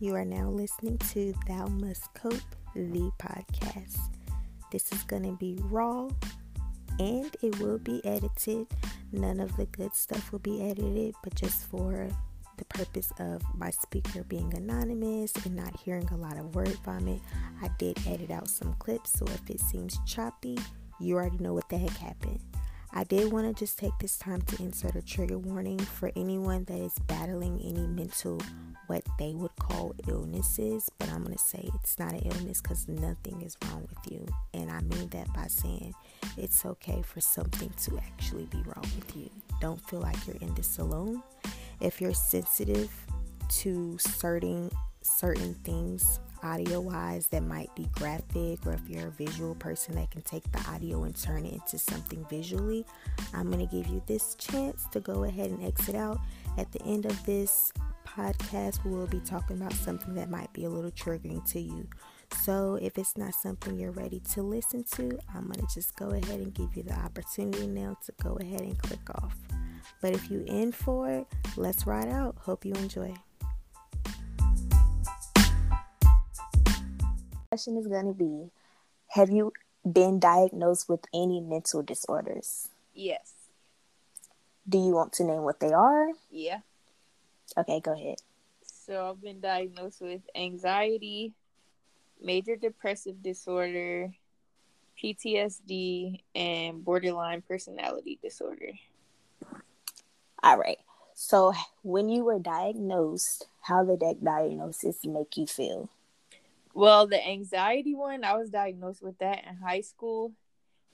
You 0.00 0.14
are 0.14 0.24
now 0.24 0.48
listening 0.48 0.96
to 0.98 1.34
Thou 1.48 1.66
Must 1.66 2.14
Cope, 2.14 2.34
the 2.72 3.10
podcast. 3.18 3.98
This 4.70 4.92
is 4.92 5.02
going 5.02 5.24
to 5.24 5.32
be 5.32 5.58
raw 5.64 6.08
and 7.00 7.36
it 7.42 7.58
will 7.58 7.78
be 7.78 8.00
edited. 8.04 8.68
None 9.10 9.40
of 9.40 9.56
the 9.56 9.66
good 9.66 9.96
stuff 9.96 10.30
will 10.30 10.38
be 10.38 10.62
edited, 10.62 11.16
but 11.24 11.34
just 11.34 11.64
for 11.68 12.08
the 12.58 12.64
purpose 12.66 13.12
of 13.18 13.42
my 13.56 13.70
speaker 13.70 14.22
being 14.22 14.54
anonymous 14.54 15.32
and 15.44 15.56
not 15.56 15.80
hearing 15.80 16.08
a 16.12 16.16
lot 16.16 16.38
of 16.38 16.54
word 16.54 16.78
vomit, 16.84 17.20
I 17.60 17.68
did 17.78 17.98
edit 18.06 18.30
out 18.30 18.46
some 18.46 18.74
clips. 18.74 19.18
So 19.18 19.26
if 19.26 19.50
it 19.50 19.60
seems 19.60 19.98
choppy, 20.06 20.58
you 21.00 21.16
already 21.16 21.38
know 21.38 21.54
what 21.54 21.68
the 21.68 21.78
heck 21.78 21.96
happened. 21.96 22.38
I 22.92 23.02
did 23.02 23.32
want 23.32 23.46
to 23.48 23.52
just 23.52 23.78
take 23.78 23.98
this 24.00 24.16
time 24.16 24.42
to 24.42 24.62
insert 24.62 24.94
a 24.94 25.02
trigger 25.02 25.38
warning 25.38 25.78
for 25.78 26.12
anyone 26.16 26.64
that 26.64 26.78
is 26.78 26.94
battling 27.06 27.60
any 27.62 27.86
mental, 27.86 28.40
what 28.88 29.02
they 29.18 29.34
would 29.34 29.54
call 29.56 29.94
illnesses, 30.08 30.90
but 30.98 31.08
I'm 31.10 31.22
going 31.22 31.36
to 31.36 31.38
say 31.38 31.70
it's 31.74 31.98
not 31.98 32.12
an 32.12 32.20
illness 32.20 32.60
because 32.60 32.88
nothing 32.88 33.42
is 33.42 33.56
wrong 33.64 33.86
with 33.88 34.12
you. 34.12 34.26
And 34.54 34.70
I 34.70 34.80
mean 34.80 35.08
that 35.10 35.32
by 35.32 35.46
saying 35.46 35.94
it's 36.36 36.64
okay 36.64 37.02
for 37.02 37.20
something 37.20 37.70
to 37.84 37.98
actually 37.98 38.46
be 38.46 38.58
wrong 38.58 38.90
with 38.96 39.16
you. 39.16 39.30
Don't 39.60 39.80
feel 39.88 40.00
like 40.00 40.26
you're 40.26 40.36
in 40.40 40.54
this 40.54 40.78
alone. 40.78 41.22
If 41.80 42.00
you're 42.00 42.14
sensitive 42.14 42.90
to 43.48 43.96
certain 43.98 44.70
certain 45.00 45.54
things 45.64 46.20
audio 46.42 46.80
wise 46.80 47.26
that 47.28 47.42
might 47.42 47.74
be 47.74 47.88
graphic, 47.92 48.64
or 48.66 48.74
if 48.74 48.88
you're 48.88 49.08
a 49.08 49.10
visual 49.10 49.54
person 49.56 49.94
that 49.96 50.10
can 50.10 50.22
take 50.22 50.50
the 50.52 50.70
audio 50.70 51.04
and 51.04 51.16
turn 51.16 51.44
it 51.44 51.54
into 51.54 51.78
something 51.78 52.24
visually, 52.30 52.84
I'm 53.34 53.50
going 53.50 53.66
to 53.66 53.74
give 53.74 53.86
you 53.88 54.02
this 54.06 54.34
chance 54.36 54.86
to 54.92 55.00
go 55.00 55.24
ahead 55.24 55.50
and 55.50 55.64
exit 55.64 55.94
out. 55.94 56.20
At 56.56 56.70
the 56.72 56.82
end 56.82 57.06
of 57.06 57.24
this 57.24 57.72
podcast, 58.18 58.84
we 58.84 58.90
will 58.90 59.06
be 59.06 59.20
talking 59.20 59.56
about 59.56 59.72
something 59.72 60.12
that 60.14 60.28
might 60.28 60.52
be 60.52 60.64
a 60.64 60.68
little 60.68 60.90
triggering 60.90 61.48
to 61.52 61.60
you. 61.60 61.86
So, 62.42 62.78
if 62.82 62.98
it's 62.98 63.16
not 63.16 63.32
something 63.32 63.78
you're 63.78 63.92
ready 63.92 64.20
to 64.32 64.42
listen 64.42 64.82
to, 64.96 65.18
I'm 65.34 65.44
going 65.44 65.64
to 65.64 65.72
just 65.72 65.94
go 65.96 66.08
ahead 66.08 66.40
and 66.40 66.52
give 66.52 66.76
you 66.76 66.82
the 66.82 66.94
opportunity 66.94 67.68
now 67.68 67.96
to 68.06 68.12
go 68.22 68.36
ahead 68.40 68.62
and 68.62 68.76
click 68.76 69.08
off. 69.22 69.36
But 70.02 70.14
if 70.14 70.30
you 70.30 70.44
in 70.48 70.72
for 70.72 71.08
it, 71.08 71.26
let's 71.56 71.86
ride 71.86 72.08
out. 72.08 72.36
Hope 72.40 72.64
you 72.64 72.72
enjoy. 72.74 73.14
question 77.48 77.78
is 77.78 77.86
going 77.86 78.06
to 78.06 78.12
be 78.12 78.50
Have 79.10 79.30
you 79.30 79.52
been 79.90 80.18
diagnosed 80.18 80.88
with 80.88 81.00
any 81.14 81.40
mental 81.40 81.82
disorders? 81.82 82.68
Yes. 82.94 83.32
Do 84.68 84.76
you 84.76 84.92
want 84.92 85.12
to 85.14 85.24
name 85.24 85.42
what 85.42 85.60
they 85.60 85.72
are? 85.72 86.08
Yeah. 86.30 86.58
Okay, 87.56 87.80
go 87.80 87.92
ahead. 87.92 88.18
So 88.62 89.10
I've 89.10 89.20
been 89.20 89.40
diagnosed 89.40 90.00
with 90.00 90.22
anxiety, 90.34 91.34
major 92.20 92.56
depressive 92.56 93.22
disorder, 93.22 94.12
PTSD, 95.02 96.20
and 96.34 96.84
borderline 96.84 97.42
personality 97.42 98.18
disorder. 98.22 98.72
All 100.42 100.58
right. 100.58 100.78
So 101.14 101.52
when 101.82 102.08
you 102.08 102.24
were 102.24 102.38
diagnosed, 102.38 103.46
how 103.60 103.84
did 103.84 104.00
that 104.00 104.24
diagnosis 104.24 105.04
make 105.04 105.36
you 105.36 105.46
feel? 105.46 105.90
Well, 106.74 107.06
the 107.06 107.26
anxiety 107.26 107.94
one, 107.94 108.24
I 108.24 108.36
was 108.36 108.50
diagnosed 108.50 109.02
with 109.02 109.18
that 109.18 109.44
in 109.48 109.56
high 109.56 109.80
school. 109.80 110.32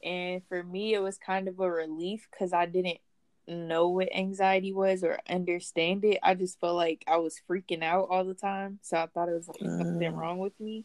And 0.02 0.42
for 0.48 0.62
me, 0.62 0.94
it 0.94 1.00
was 1.00 1.18
kind 1.18 1.46
of 1.46 1.60
a 1.60 1.70
relief 1.70 2.26
because 2.30 2.52
I 2.52 2.66
didn't 2.66 2.98
know 3.46 3.88
what 3.88 4.14
anxiety 4.14 4.72
was 4.72 5.04
or 5.04 5.18
understand 5.28 6.04
it. 6.04 6.18
I 6.22 6.34
just 6.34 6.60
felt 6.60 6.76
like 6.76 7.04
I 7.06 7.16
was 7.18 7.40
freaking 7.48 7.82
out 7.82 8.08
all 8.10 8.24
the 8.24 8.34
time. 8.34 8.78
So 8.82 8.96
I 8.96 9.06
thought 9.06 9.28
it 9.28 9.34
was 9.34 9.48
like 9.48 9.60
something 9.60 10.12
mm. 10.12 10.16
wrong 10.16 10.38
with 10.38 10.58
me. 10.58 10.84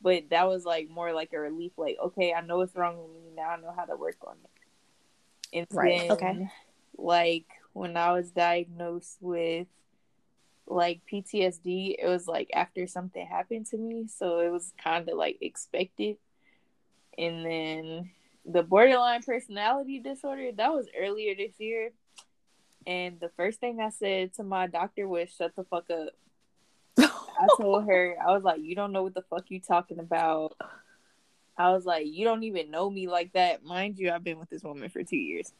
But 0.00 0.30
that 0.30 0.46
was 0.46 0.64
like 0.64 0.88
more 0.88 1.12
like 1.12 1.32
a 1.32 1.40
relief, 1.40 1.72
like, 1.76 1.96
okay, 2.02 2.32
I 2.32 2.40
know 2.40 2.58
what's 2.58 2.76
wrong 2.76 2.98
with 2.98 3.10
me. 3.10 3.30
Now 3.34 3.50
I 3.50 3.60
know 3.60 3.72
how 3.76 3.84
to 3.84 3.96
work 3.96 4.16
on 4.26 4.36
it. 4.44 5.58
And 5.58 5.66
right. 5.72 6.00
then, 6.00 6.12
okay. 6.12 6.50
like, 6.96 7.46
when 7.72 7.96
I 7.96 8.12
was 8.12 8.30
diagnosed 8.30 9.18
with 9.20 9.66
like 10.66 11.00
PTSD, 11.10 11.96
it 11.98 12.06
was 12.06 12.26
like 12.26 12.50
after 12.52 12.86
something 12.86 13.26
happened 13.26 13.66
to 13.66 13.78
me, 13.78 14.06
so 14.08 14.40
it 14.40 14.50
was 14.50 14.72
kind 14.82 15.08
of 15.08 15.16
like 15.16 15.38
expected. 15.40 16.16
And 17.16 17.44
then 17.44 18.10
the 18.44 18.62
borderline 18.62 19.22
personality 19.22 20.00
disorder, 20.00 20.50
that 20.56 20.72
was 20.72 20.88
earlier 20.98 21.34
this 21.34 21.52
year. 21.58 21.90
And 22.86 23.20
the 23.20 23.30
first 23.36 23.60
thing 23.60 23.80
I 23.80 23.90
said 23.90 24.34
to 24.34 24.42
my 24.42 24.66
doctor 24.66 25.06
was 25.06 25.28
shut 25.30 25.54
the 25.56 25.64
fuck 25.64 25.90
up. 25.90 26.10
I 26.98 27.46
told 27.56 27.86
her, 27.86 28.16
I 28.26 28.32
was 28.32 28.42
like, 28.42 28.60
you 28.62 28.74
don't 28.74 28.92
know 28.92 29.02
what 29.02 29.14
the 29.14 29.22
fuck 29.22 29.50
you 29.50 29.60
talking 29.60 29.98
about. 29.98 30.56
I 31.56 31.70
was 31.72 31.84
like, 31.84 32.06
you 32.06 32.24
don't 32.24 32.44
even 32.44 32.70
know 32.70 32.88
me 32.88 33.08
like 33.08 33.32
that. 33.32 33.64
Mind 33.64 33.98
you, 33.98 34.10
I've 34.10 34.24
been 34.24 34.38
with 34.38 34.48
this 34.48 34.62
woman 34.62 34.88
for 34.88 35.02
two 35.02 35.16
years. 35.16 35.52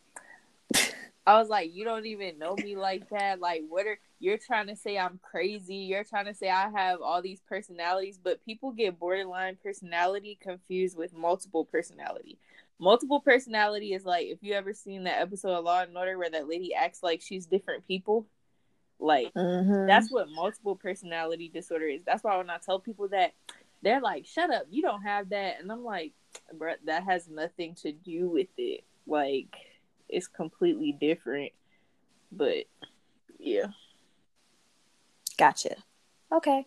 I 1.27 1.39
was 1.39 1.51
like, 1.51 1.75
you 1.75 1.85
don't 1.85 2.07
even 2.07 2.39
know 2.39 2.55
me 2.55 2.75
like 2.75 3.11
that. 3.11 3.39
Like, 3.41 3.63
what 3.69 3.87
are 3.87 3.99
you're 4.19 4.39
trying 4.39 4.69
to 4.69 4.77
say? 4.77 4.97
I'm 4.97 5.21
crazy. 5.23 5.75
You're 5.75 6.05
trying 6.05 6.25
to 6.25 6.35
say 6.35 6.49
I 6.49 6.71
have 6.71 7.03
all 7.03 7.21
these 7.21 7.41
personalities, 7.47 8.19
but 8.23 8.43
people 8.47 8.73
get 8.73 8.99
borderline 8.99 9.59
personality 9.63 10.39
confused 10.41 10.97
with 10.97 11.13
multiple 11.13 11.67
personality. 11.67 12.39
Multiple 12.81 13.21
personality 13.21 13.93
is 13.93 14.05
like 14.05 14.27
if 14.27 14.39
you 14.43 14.55
ever 14.55 14.73
seen 14.73 15.05
that 15.05 15.21
episode 15.21 15.53
of 15.53 15.65
Law 15.65 15.83
and 15.83 15.97
Order 15.97 16.17
where 16.17 16.31
that 16.31 16.49
lady 16.49 16.75
acts 16.75 17.03
like 17.03 17.21
she's 17.21 17.47
different 17.47 17.87
people. 17.87 18.27
Like 19.01 19.33
mm-hmm. 19.35 19.87
that's 19.87 20.11
what 20.11 20.29
multiple 20.29 20.77
personality 20.77 21.49
disorder 21.49 21.87
is. 21.87 22.03
That's 22.05 22.25
why 22.25 22.37
when 22.37 22.51
I 22.51 22.59
tell 22.59 22.81
people 22.81 23.09
that, 23.09 23.33
they're 23.81 24.01
like, 24.01 24.27
"Shut 24.27 24.51
up, 24.51 24.65
you 24.71 24.83
don't 24.83 25.03
have 25.03 25.29
that," 25.29 25.61
and 25.61 25.71
I'm 25.71 25.85
like, 25.85 26.13
"Bro, 26.53 26.75
that 26.87 27.05
has 27.05 27.29
nothing 27.29 27.77
to 27.83 27.93
do 27.93 28.29
with 28.29 28.49
it." 28.57 28.83
Like 29.07 29.57
it's 30.09 30.27
completely 30.27 30.93
different. 30.93 31.53
But 32.33 32.65
yeah. 33.39 33.67
Gotcha. 35.37 35.77
Okay. 36.33 36.67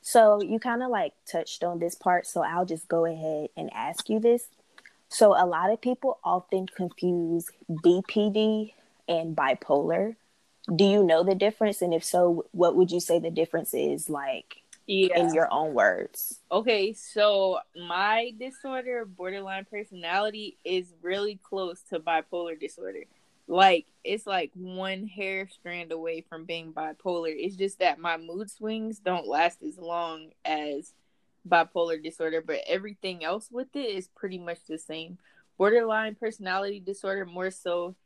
So 0.00 0.42
you 0.42 0.58
kind 0.58 0.82
of 0.82 0.90
like 0.90 1.12
touched 1.30 1.62
on 1.62 1.78
this 1.78 1.94
part, 1.94 2.26
so 2.26 2.42
I'll 2.42 2.66
just 2.66 2.88
go 2.88 3.04
ahead 3.04 3.50
and 3.56 3.70
ask 3.72 4.08
you 4.08 4.18
this. 4.20 4.48
So 5.08 5.32
a 5.32 5.46
lot 5.46 5.70
of 5.70 5.80
people 5.80 6.18
often 6.22 6.66
confuse 6.66 7.50
BPD 7.70 8.72
and 9.08 9.34
bipolar. 9.36 10.16
Do 10.74 10.84
you 10.84 11.02
know 11.02 11.24
the 11.24 11.34
difference? 11.34 11.80
And 11.80 11.94
if 11.94 12.04
so, 12.04 12.44
what 12.52 12.76
would 12.76 12.90
you 12.90 13.00
say 13.00 13.18
the 13.18 13.30
difference 13.30 13.72
is 13.72 14.10
like 14.10 14.62
yeah. 14.86 15.18
in 15.18 15.32
your 15.32 15.52
own 15.52 15.72
words? 15.72 16.40
Okay, 16.52 16.92
so 16.92 17.58
my 17.88 18.32
disorder, 18.38 19.06
borderline 19.06 19.66
personality, 19.70 20.58
is 20.64 20.92
really 21.00 21.40
close 21.42 21.80
to 21.90 22.00
bipolar 22.00 22.58
disorder. 22.58 23.04
Like 23.46 23.86
it's 24.04 24.26
like 24.26 24.50
one 24.54 25.06
hair 25.06 25.48
strand 25.48 25.90
away 25.90 26.20
from 26.28 26.44
being 26.44 26.74
bipolar. 26.74 27.34
It's 27.34 27.56
just 27.56 27.78
that 27.78 27.98
my 27.98 28.18
mood 28.18 28.50
swings 28.50 28.98
don't 28.98 29.26
last 29.26 29.62
as 29.62 29.78
long 29.78 30.32
as 30.44 30.92
bipolar 31.48 32.02
disorder, 32.02 32.42
but 32.44 32.60
everything 32.66 33.24
else 33.24 33.48
with 33.50 33.74
it 33.74 33.96
is 33.96 34.08
pretty 34.08 34.38
much 34.38 34.58
the 34.68 34.78
same. 34.78 35.18
Borderline 35.56 36.14
personality 36.14 36.80
disorder 36.80 37.24
more 37.24 37.50
so 37.50 37.96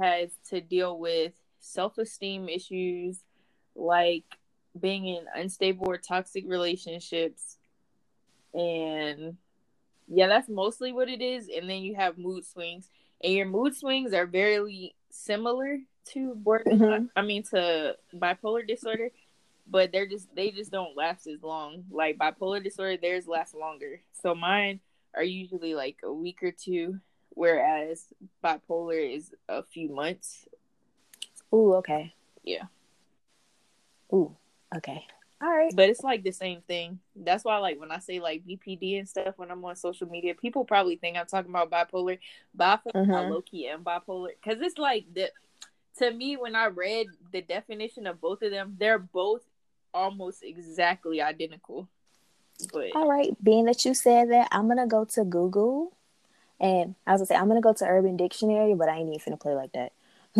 has 0.00 0.30
to 0.50 0.60
deal 0.60 0.98
with 0.98 1.32
self-esteem 1.60 2.48
issues 2.48 3.20
like 3.74 4.24
being 4.78 5.06
in 5.06 5.24
unstable 5.34 5.86
or 5.88 5.96
toxic 5.96 6.44
relationships 6.46 7.56
and 8.54 9.36
yeah 10.08 10.26
that's 10.26 10.48
mostly 10.48 10.92
what 10.92 11.08
it 11.08 11.20
is 11.20 11.48
and 11.48 11.68
then 11.68 11.78
you 11.78 11.94
have 11.94 12.16
mood 12.16 12.44
swings 12.44 12.88
and 13.22 13.32
your 13.32 13.46
mood 13.46 13.74
swings 13.74 14.12
are 14.12 14.26
very 14.26 14.94
similar 15.10 15.78
to 16.04 16.34
borderline 16.36 16.78
mm-hmm. 16.78 17.04
i 17.16 17.22
mean 17.22 17.42
to 17.42 17.94
bipolar 18.14 18.66
disorder 18.66 19.10
but 19.70 19.92
they're 19.92 20.06
just 20.06 20.34
they 20.34 20.50
just 20.50 20.72
don't 20.72 20.96
last 20.96 21.26
as 21.26 21.42
long 21.42 21.84
like 21.90 22.18
bipolar 22.18 22.62
disorder 22.62 22.96
theirs 22.96 23.26
last 23.26 23.54
longer 23.54 24.00
so 24.22 24.34
mine 24.34 24.80
are 25.14 25.22
usually 25.22 25.74
like 25.74 25.98
a 26.04 26.12
week 26.12 26.42
or 26.42 26.52
two 26.52 26.98
whereas 27.30 28.06
bipolar 28.44 29.16
is 29.16 29.32
a 29.48 29.62
few 29.62 29.88
months 29.88 30.46
Ooh, 31.54 31.74
okay. 31.74 32.14
Yeah. 32.44 32.64
Ooh, 34.12 34.36
Okay. 34.76 35.04
All 35.40 35.48
right. 35.48 35.72
But 35.74 35.88
it's 35.88 36.02
like 36.02 36.24
the 36.24 36.32
same 36.32 36.62
thing. 36.62 36.98
That's 37.14 37.44
why, 37.44 37.58
like, 37.58 37.78
when 37.78 37.92
I 37.92 37.98
say 37.98 38.18
like 38.18 38.44
BPD 38.44 38.98
and 38.98 39.08
stuff 39.08 39.34
when 39.36 39.50
I'm 39.50 39.64
on 39.64 39.76
social 39.76 40.08
media, 40.08 40.34
people 40.34 40.64
probably 40.64 40.96
think 40.96 41.16
I'm 41.16 41.26
talking 41.26 41.50
about 41.50 41.70
bipolar, 41.70 42.18
but 42.54 42.64
I 42.64 42.76
feel 42.82 43.02
mm-hmm. 43.04 43.32
low 43.32 43.40
key 43.42 43.68
and 43.68 43.84
bipolar 43.84 44.30
because 44.42 44.60
it's 44.60 44.78
like 44.78 45.06
the. 45.14 45.30
To 45.98 46.12
me, 46.12 46.36
when 46.36 46.54
I 46.54 46.66
read 46.66 47.08
the 47.32 47.42
definition 47.42 48.06
of 48.06 48.20
both 48.20 48.42
of 48.42 48.52
them, 48.52 48.76
they're 48.78 49.00
both 49.00 49.42
almost 49.98 50.42
exactly 50.42 51.20
identical. 51.20 51.88
But 52.72 52.94
all 52.94 53.08
right, 53.08 53.36
being 53.42 53.66
that 53.66 53.84
you 53.84 53.94
said 53.94 54.30
that, 54.30 54.48
I'm 54.52 54.68
gonna 54.68 54.86
go 54.86 55.04
to 55.04 55.24
Google, 55.24 55.92
and 56.60 56.94
I 57.06 57.12
was 57.12 57.20
gonna 57.20 57.26
say 57.26 57.34
I'm 57.36 57.48
gonna 57.48 57.60
go 57.60 57.72
to 57.72 57.86
Urban 57.86 58.16
Dictionary, 58.16 58.74
but 58.74 58.88
I 58.88 58.96
ain't 58.98 59.08
even 59.08 59.20
gonna 59.26 59.36
play 59.36 59.54
like 59.54 59.72
that. 59.72 59.92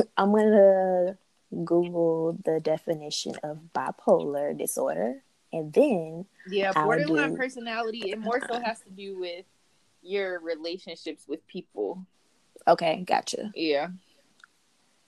I'm 0.17 0.33
gonna 0.33 1.19
Google 1.65 2.39
the 2.45 2.61
definition 2.61 3.35
of 3.43 3.59
bipolar 3.75 4.57
disorder. 4.57 5.23
and 5.53 5.73
then 5.73 6.27
yeah, 6.51 6.73
borderline 6.73 7.37
personality. 7.37 8.11
It 8.11 8.19
more 8.19 8.41
so 8.41 8.61
has 8.61 8.81
to 8.81 8.91
do 8.91 9.19
with 9.19 9.45
your 10.03 10.41
relationships 10.41 11.25
with 11.27 11.47
people. 11.47 12.05
Okay, 12.67 13.03
gotcha. 13.07 13.51
Yeah. 13.55 13.89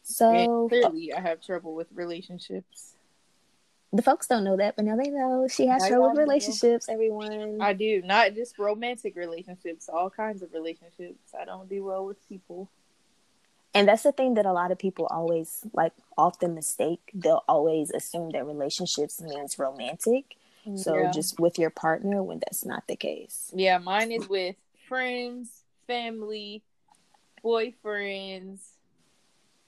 So 0.03 0.27
and 0.31 0.71
clearly, 0.71 1.13
I 1.13 1.21
have 1.21 1.41
trouble 1.41 1.75
with 1.75 1.89
relationships. 1.93 2.95
The 3.93 4.03
folks 4.03 4.29
don't 4.29 4.45
know 4.45 4.57
that, 4.57 4.77
but 4.77 4.85
now 4.85 4.97
they 4.97 5.11
know 5.11 5.49
she 5.49 5.67
has 5.67 5.89
trouble 5.89 6.11
with 6.11 6.19
relationships. 6.19 6.89
Everyone, 6.89 7.61
I 7.61 7.73
do 7.73 8.03
not 8.03 8.35
just 8.35 8.59
romantic 8.59 9.17
relationships, 9.17 9.89
all 9.89 10.09
kinds 10.11 10.43
of 10.43 10.53
relationships. 10.53 11.35
I 11.39 11.45
don't 11.45 11.69
do 11.69 11.85
well 11.85 12.07
with 12.07 12.29
people. 12.29 12.69
And 13.75 13.89
that's 13.89 14.05
the 14.05 14.13
thing 14.13 14.35
that 14.35 14.47
a 14.47 14.53
lot 14.53 14.71
of 14.71 14.79
people 14.79 15.07
always 15.07 15.65
like 15.73 15.93
often 16.17 16.55
mistake. 16.55 17.11
They'll 17.15 17.45
always 17.49 17.91
assume 17.91 18.31
that 18.31 18.47
relationships 18.47 19.21
means 19.21 19.59
romantic. 19.59 20.37
So 20.77 20.97
yeah. 20.97 21.11
just 21.11 21.41
with 21.41 21.59
your 21.59 21.71
partner 21.71 22.23
when 22.23 22.39
that's 22.39 22.65
not 22.65 22.87
the 22.87 22.97
case. 22.97 23.51
Yeah, 23.55 23.79
mine 23.79 24.13
is 24.13 24.29
with 24.29 24.57
friends, 24.89 25.49
family, 25.87 26.63
boyfriends, 27.43 28.59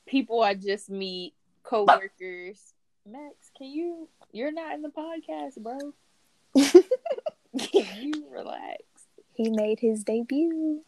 people 0.07 0.43
I 0.43 0.55
just 0.55 0.91
meet, 0.91 1.33
coworkers. 1.63 2.72
Max, 3.07 3.51
can 3.57 3.67
you? 3.67 4.09
You're 4.33 4.53
not 4.53 4.75
in 4.75 4.83
the 4.83 4.89
podcast, 4.89 5.59
bro. 5.59 5.93
can 7.59 7.87
you 8.01 8.27
relax? 8.31 8.83
He 9.35 9.51
made 9.51 9.81
his 9.81 10.05
debut. 10.05 10.83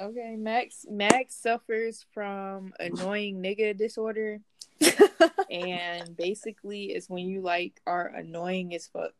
Okay, 0.00 0.36
Max. 0.36 0.86
Max 0.90 1.34
suffers 1.34 2.04
from 2.12 2.72
annoying 2.80 3.42
nigga 3.42 3.76
disorder, 3.76 4.40
and 5.50 6.16
basically, 6.16 6.86
it's 6.86 7.08
when 7.08 7.26
you 7.26 7.42
like 7.42 7.80
are 7.86 8.06
annoying 8.08 8.74
as 8.74 8.88
fuck, 8.88 9.14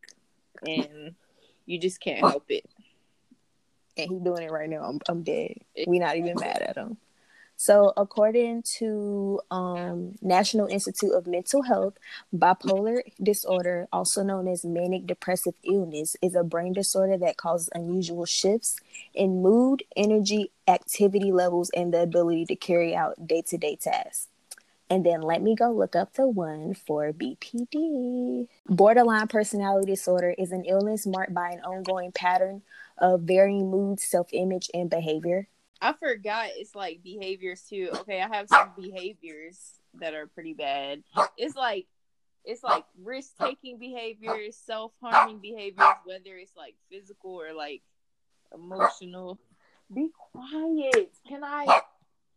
and 0.67 1.15
you 1.67 1.79
just 1.79 2.01
can't 2.01 2.21
help 2.21 2.47
it. 2.49 2.65
And 3.97 4.11
he's 4.11 4.23
doing 4.23 4.43
it 4.43 4.51
right 4.51 4.69
now. 4.69 4.85
I'm, 4.85 4.99
I'm 5.09 5.23
dead. 5.23 5.55
We 5.87 5.99
not 5.99 6.17
even 6.17 6.35
mad 6.41 6.63
at 6.63 6.77
him. 6.77 6.97
So, 7.63 7.93
according 7.97 8.65
to 8.79 9.39
um, 9.53 10.17
National 10.21 10.67
Institute 10.67 11.13
of 11.13 11.29
Mental 11.29 11.63
Health, 11.63 11.95
bipolar 12.35 13.03
disorder, 13.23 13.87
also 13.93 14.25
known 14.25 14.49
as 14.49 14.65
manic 14.65 15.07
depressive 15.07 15.55
illness, 15.63 16.17
is 16.21 16.35
a 16.35 16.43
brain 16.43 16.73
disorder 16.73 17.17
that 17.19 17.37
causes 17.37 17.69
unusual 17.73 18.25
shifts 18.25 18.81
in 19.15 19.43
mood, 19.43 19.85
energy, 19.95 20.51
activity 20.67 21.31
levels, 21.31 21.71
and 21.71 21.95
the 21.95 22.03
ability 22.03 22.47
to 22.47 22.57
carry 22.57 22.97
out 22.97 23.29
day 23.29 23.43
to 23.43 23.57
day 23.57 23.77
tasks. 23.77 24.27
And 24.91 25.07
then 25.07 25.21
let 25.23 25.41
me 25.41 25.55
go 25.55 25.71
look 25.71 25.95
up 25.95 26.15
the 26.15 26.27
one 26.27 26.75
for 26.75 27.13
BPD. 27.13 28.49
Borderline 28.67 29.29
personality 29.29 29.93
disorder 29.93 30.35
is 30.37 30.51
an 30.51 30.65
illness 30.65 31.07
marked 31.07 31.33
by 31.33 31.51
an 31.51 31.61
ongoing 31.61 32.11
pattern 32.11 32.63
of 32.99 33.21
varying 33.21 33.71
moods, 33.71 34.03
self 34.03 34.27
image, 34.33 34.69
and 34.75 34.91
behavior. 34.91 35.47
I 35.83 35.93
forgot 35.95 36.51
it's 36.57 36.77
like 36.77 37.03
behaviors 37.03 37.63
too. 37.69 37.91
Okay, 37.93 38.23
I 38.23 38.35
have 38.35 38.49
some 38.49 38.71
behaviors 38.81 39.59
that 39.95 40.15
are 40.15 40.29
pretty 40.29 40.55
bad. 40.55 41.03
It's 41.37 41.57
like 41.57 41.87
it's 42.45 42.63
like 42.63 42.85
risk 43.03 43.33
taking 43.41 43.79
behaviors, 43.79 44.57
self 44.57 44.93
harming 45.03 45.41
behaviors, 45.41 45.95
whether 46.05 46.37
it's 46.37 46.57
like 46.57 46.77
physical 46.89 47.33
or 47.33 47.53
like 47.53 47.83
emotional. 48.55 49.41
Be 49.93 50.11
quiet. 50.33 51.11
Can 51.29 51.43
I? 51.43 51.81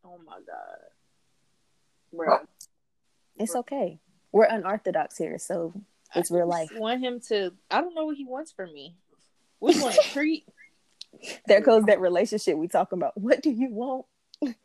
Oh 0.03 0.19
my 0.25 0.39
god, 0.45 0.79
bro. 2.11 2.39
It's 3.37 3.55
okay. 3.55 3.99
We're 4.31 4.45
unorthodox 4.45 5.19
here, 5.19 5.37
so 5.37 5.71
it's 6.15 6.31
real 6.31 6.47
life. 6.47 6.69
want 6.73 6.99
him 7.01 7.19
to. 7.27 7.53
I 7.69 7.81
don't 7.81 7.93
know 7.93 8.05
what 8.05 8.17
he 8.17 8.25
wants 8.25 8.51
from 8.51 8.73
me. 8.73 8.95
We 9.59 9.79
want 9.79 9.95
a 9.95 10.01
treat 10.13 10.45
there 11.47 11.61
goes 11.61 11.83
that 11.85 11.99
relationship 11.99 12.57
we 12.57 12.67
talking 12.67 12.97
about. 12.97 13.17
What 13.17 13.41
do 13.41 13.49
you 13.51 13.69
want? 13.69 14.05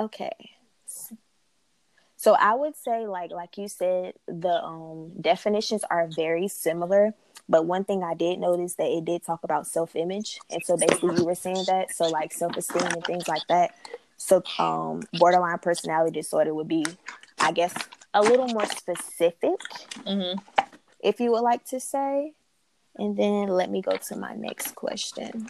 okay. 0.00 0.30
So 2.16 2.34
I 2.34 2.54
would 2.54 2.76
say 2.76 3.06
like 3.06 3.30
like 3.30 3.56
you 3.56 3.66
said 3.66 4.12
the 4.26 4.62
um 4.62 5.12
definitions 5.20 5.84
are 5.90 6.06
very 6.06 6.48
similar, 6.48 7.14
but 7.48 7.64
one 7.64 7.84
thing 7.84 8.02
I 8.02 8.12
did 8.12 8.38
notice 8.38 8.74
that 8.74 8.90
it 8.90 9.06
did 9.06 9.24
talk 9.24 9.42
about 9.42 9.66
self-image 9.66 10.38
and 10.50 10.62
so 10.62 10.76
basically 10.76 11.16
you 11.16 11.24
were 11.24 11.34
saying 11.34 11.64
that 11.66 11.94
so 11.94 12.08
like 12.08 12.34
self-esteem 12.34 12.82
and 12.82 13.04
things 13.04 13.26
like 13.26 13.46
that. 13.48 13.74
So 14.18 14.42
um 14.58 15.00
borderline 15.14 15.60
personality 15.60 16.20
disorder 16.20 16.52
would 16.52 16.68
be 16.68 16.84
I 17.38 17.52
guess 17.52 17.72
a 18.12 18.20
little 18.20 18.48
more 18.48 18.66
specific. 18.66 19.58
Mm-hmm. 20.00 20.40
If 21.02 21.20
you 21.20 21.32
would 21.32 21.40
like 21.40 21.64
to 21.68 21.80
say 21.80 22.34
and 22.96 23.16
then 23.16 23.48
let 23.48 23.70
me 23.70 23.82
go 23.82 23.96
to 23.96 24.16
my 24.16 24.34
next 24.34 24.74
question. 24.74 25.48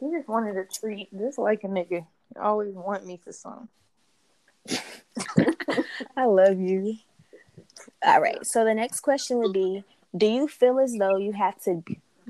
He 0.00 0.10
just 0.12 0.28
wanted 0.28 0.56
a 0.56 0.64
treat, 0.64 1.08
just 1.16 1.38
like 1.38 1.64
a 1.64 1.68
nigga. 1.68 2.06
always 2.40 2.74
want 2.74 3.04
me 3.04 3.18
for 3.22 3.32
some. 3.32 3.68
I 6.16 6.26
love 6.26 6.60
you. 6.60 6.96
All 8.04 8.20
right. 8.20 8.38
So 8.46 8.64
the 8.64 8.74
next 8.74 9.00
question 9.00 9.38
would 9.38 9.52
be 9.52 9.82
Do 10.16 10.26
you 10.26 10.46
feel 10.46 10.78
as 10.78 10.94
though 10.98 11.16
you 11.16 11.32
have 11.32 11.60
to 11.62 11.82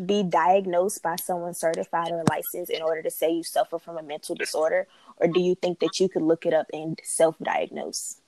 be 0.04 0.22
diagnosed 0.22 1.02
by 1.02 1.16
someone 1.16 1.54
certified 1.54 2.10
or 2.10 2.24
licensed 2.30 2.70
in 2.70 2.82
order 2.82 3.02
to 3.02 3.10
say 3.10 3.32
you 3.32 3.42
suffer 3.42 3.78
from 3.78 3.98
a 3.98 4.02
mental 4.02 4.34
disorder? 4.34 4.86
Or 5.16 5.28
do 5.28 5.40
you 5.40 5.54
think 5.54 5.80
that 5.80 6.00
you 6.00 6.08
could 6.08 6.22
look 6.22 6.46
it 6.46 6.54
up 6.54 6.66
and 6.72 6.98
self 7.02 7.36
diagnose? 7.38 8.20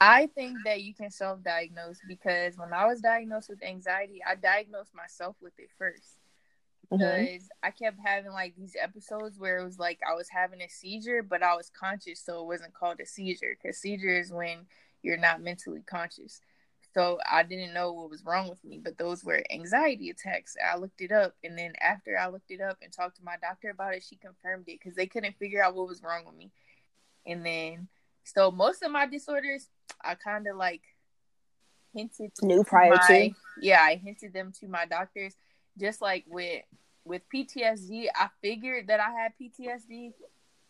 I 0.00 0.26
think 0.34 0.58
that 0.64 0.82
you 0.82 0.94
can 0.94 1.10
self 1.10 1.42
diagnose 1.42 1.98
because 2.06 2.56
when 2.56 2.72
I 2.72 2.86
was 2.86 3.00
diagnosed 3.00 3.48
with 3.48 3.62
anxiety, 3.62 4.20
I 4.26 4.34
diagnosed 4.34 4.94
myself 4.94 5.36
with 5.40 5.58
it 5.58 5.70
first. 5.78 6.18
Mm-hmm. 6.92 6.98
Because 6.98 7.42
mm-hmm. 7.42 7.64
I 7.64 7.70
kept 7.70 7.98
having 8.04 8.32
like 8.32 8.54
these 8.56 8.76
episodes 8.80 9.38
where 9.38 9.58
it 9.58 9.64
was 9.64 9.78
like 9.78 10.00
I 10.08 10.14
was 10.14 10.28
having 10.28 10.60
a 10.60 10.68
seizure, 10.68 11.22
but 11.22 11.42
I 11.42 11.54
was 11.54 11.70
conscious, 11.70 12.20
so 12.20 12.40
it 12.40 12.46
wasn't 12.46 12.74
called 12.74 13.00
a 13.00 13.06
seizure. 13.06 13.56
Because 13.60 13.78
seizure 13.78 14.18
is 14.18 14.32
when 14.32 14.66
you're 15.02 15.16
not 15.16 15.42
mentally 15.42 15.82
conscious. 15.86 16.40
So 16.94 17.18
I 17.30 17.42
didn't 17.42 17.74
know 17.74 17.92
what 17.92 18.08
was 18.08 18.24
wrong 18.24 18.48
with 18.48 18.64
me, 18.64 18.80
but 18.82 18.96
those 18.96 19.22
were 19.22 19.42
anxiety 19.50 20.08
attacks. 20.08 20.56
I 20.64 20.78
looked 20.78 21.02
it 21.02 21.12
up, 21.12 21.34
and 21.44 21.58
then 21.58 21.74
after 21.80 22.18
I 22.18 22.28
looked 22.28 22.50
it 22.50 22.60
up 22.60 22.78
and 22.82 22.90
talked 22.90 23.16
to 23.16 23.24
my 23.24 23.36
doctor 23.40 23.68
about 23.70 23.94
it, 23.94 24.02
she 24.02 24.16
confirmed 24.16 24.64
it 24.66 24.78
because 24.80 24.94
they 24.94 25.06
couldn't 25.06 25.36
figure 25.36 25.62
out 25.62 25.74
what 25.74 25.88
was 25.88 26.02
wrong 26.02 26.24
with 26.24 26.36
me. 26.36 26.52
And 27.26 27.44
then 27.44 27.88
so 28.26 28.50
most 28.50 28.82
of 28.82 28.90
my 28.90 29.06
disorders, 29.06 29.68
I 30.02 30.14
kind 30.14 30.46
of 30.46 30.56
like 30.56 30.82
hinted 31.94 32.32
new 32.42 32.64
prior 32.64 32.94
my, 32.94 33.06
to. 33.06 33.30
Yeah, 33.60 33.80
I 33.80 33.96
hinted 33.96 34.32
them 34.32 34.52
to 34.60 34.68
my 34.68 34.86
doctors. 34.86 35.34
Just 35.78 36.00
like 36.00 36.24
with 36.28 36.62
with 37.04 37.22
PTSD, 37.32 38.06
I 38.14 38.28
figured 38.42 38.88
that 38.88 39.00
I 39.00 39.10
had 39.10 39.32
PTSD, 39.40 40.12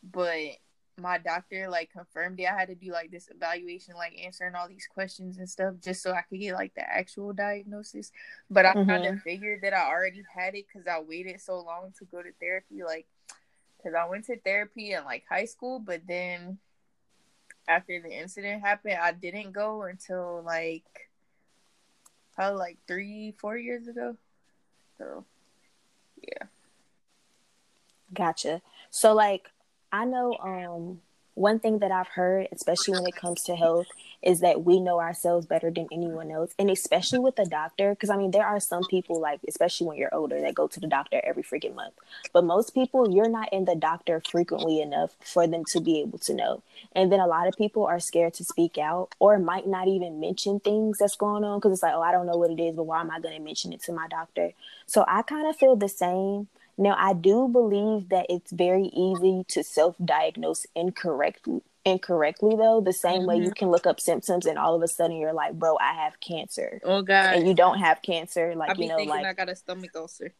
but 0.02 0.37
my 0.99 1.18
doctor 1.18 1.68
like 1.68 1.90
confirmed 1.92 2.40
it. 2.40 2.47
I 2.47 2.59
had 2.59 2.68
to 2.68 2.75
do 2.75 2.92
like 2.92 3.11
this 3.11 3.28
evaluation, 3.35 3.95
like 3.95 4.18
answering 4.23 4.54
all 4.54 4.68
these 4.68 4.88
questions 4.92 5.38
and 5.38 5.49
stuff, 5.49 5.75
just 5.83 6.02
so 6.02 6.12
I 6.12 6.23
could 6.23 6.40
get 6.40 6.54
like 6.54 6.75
the 6.75 6.88
actual 6.88 7.33
diagnosis. 7.33 8.12
But 8.50 8.66
I 8.66 8.75
mm-hmm. 8.75 8.88
kind 8.88 9.06
of 9.06 9.23
figured 9.23 9.61
that 9.62 9.75
I 9.75 9.88
already 9.88 10.23
had 10.35 10.54
it 10.54 10.66
because 10.66 10.87
I 10.87 11.00
waited 11.00 11.40
so 11.40 11.61
long 11.61 11.92
to 11.99 12.04
go 12.06 12.23
to 12.23 12.33
therapy, 12.40 12.83
like 12.85 13.06
because 13.76 13.95
I 13.95 14.09
went 14.09 14.25
to 14.26 14.38
therapy 14.40 14.92
in 14.92 15.04
like 15.04 15.25
high 15.28 15.45
school, 15.45 15.80
but 15.80 16.02
then 16.06 16.59
after 17.68 18.00
the 18.00 18.11
incident 18.11 18.62
happened, 18.62 18.99
I 19.00 19.12
didn't 19.12 19.52
go 19.52 19.82
until 19.82 20.42
like 20.44 20.85
probably 22.35 22.58
like 22.58 22.78
three, 22.87 23.35
four 23.38 23.56
years 23.56 23.88
ago. 23.88 24.16
So, 24.99 25.25
yeah. 26.23 26.46
Gotcha. 28.14 28.62
So, 28.90 29.14
like, 29.14 29.50
I 29.92 30.04
know 30.04 30.37
um 30.40 31.00
one 31.37 31.59
thing 31.59 31.81
that 31.81 31.93
I've 31.93 32.09
heard, 32.09 32.49
especially 32.50 32.95
when 32.95 33.07
it 33.07 33.14
comes 33.14 33.43
to 33.45 33.57
health, 33.57 33.87
is 34.23 34.40
that 34.40 34.64
we 34.64 34.81
know 34.81 35.00
ourselves 35.00 35.45
better 35.45 35.71
than 35.71 35.87
anyone 35.93 36.31
else. 36.31 36.55
And 36.59 36.71
especially 36.71 37.19
with 37.19 37.37
the 37.37 37.45
doctor, 37.45 37.90
because 37.90 38.09
I 38.09 38.16
mean, 38.16 38.31
there 38.31 38.47
are 38.47 38.59
some 38.59 38.83
people, 38.88 39.21
like, 39.21 39.40
especially 39.47 39.87
when 39.87 39.99
you're 39.99 40.14
older, 40.14 40.40
that 40.40 40.55
go 40.55 40.66
to 40.66 40.81
the 40.81 40.87
doctor 40.87 41.21
every 41.23 41.43
freaking 41.43 41.75
month. 41.75 41.93
But 42.33 42.45
most 42.45 42.73
people, 42.73 43.14
you're 43.14 43.28
not 43.28 43.52
in 43.52 43.66
the 43.66 43.75
doctor 43.75 44.23
frequently 44.26 44.81
enough 44.81 45.14
for 45.21 45.47
them 45.47 45.64
to 45.73 45.81
be 45.81 46.00
able 46.00 46.19
to 46.21 46.35
know. 46.35 46.62
And 46.93 47.12
then 47.12 47.21
a 47.21 47.26
lot 47.26 47.49
of 47.49 47.55
people 47.55 47.85
are 47.85 48.00
scared 48.00 48.33
to 48.35 48.45
speak 48.45 48.78
out 48.78 49.11
or 49.19 49.38
might 49.38 49.69
not 49.69 49.88
even 49.88 50.19
mention 50.19 50.59
things 50.59 50.99
that's 50.99 51.16
going 51.16 51.45
on 51.45 51.59
because 51.59 51.73
it's 51.73 51.83
like, 51.83 51.95
oh, 51.95 52.02
I 52.02 52.12
don't 52.12 52.26
know 52.26 52.38
what 52.38 52.50
it 52.50 52.61
is, 52.61 52.76
but 52.76 52.85
why 52.85 53.00
am 53.00 53.11
I 53.11 53.21
going 53.21 53.37
to 53.37 53.45
mention 53.45 53.75
it 53.75 53.83
to 53.83 53.93
my 53.93 54.09
doctor? 54.09 54.52
So 54.87 55.05
I 55.07 55.21
kind 55.21 55.47
of 55.47 55.57
feel 55.57 55.76
the 55.76 55.88
same 55.88 56.49
now, 56.78 56.95
I 56.99 57.14
do 57.14 57.49
believe 57.49 58.11
that 58.11 58.26
it's 58.28 58.52
very 58.52 58.90
easy 58.92 59.45
to 59.49 59.64
self-diagnose 59.64 60.66
incorrectly. 60.75 61.62
Incorrectly 61.85 62.56
though, 62.56 62.80
the 62.80 62.92
same 62.92 63.21
mm-hmm. 63.21 63.28
way 63.28 63.37
you 63.37 63.42
mm-hmm. 63.42 63.52
can 63.52 63.71
look 63.71 63.87
up 63.87 64.00
symptoms 64.00 64.45
and 64.45 64.59
all 64.59 64.75
of 64.75 64.83
a 64.83 64.88
sudden 64.88 65.18
you're 65.18 65.33
like, 65.33 65.54
"Bro, 65.54 65.78
I 65.78 65.92
have 66.02 66.18
cancer." 66.18 66.80
Oh 66.83 67.00
God! 67.00 67.37
And 67.37 67.47
you 67.47 67.54
don't 67.54 67.78
have 67.78 68.02
cancer, 68.02 68.56
like 68.56 68.76
you 68.76 68.88
know, 68.88 68.97
like 68.97 69.25
I 69.25 69.33
got 69.33 69.49
a 69.49 69.54
stomach 69.54 69.92
ulcer. 69.95 70.35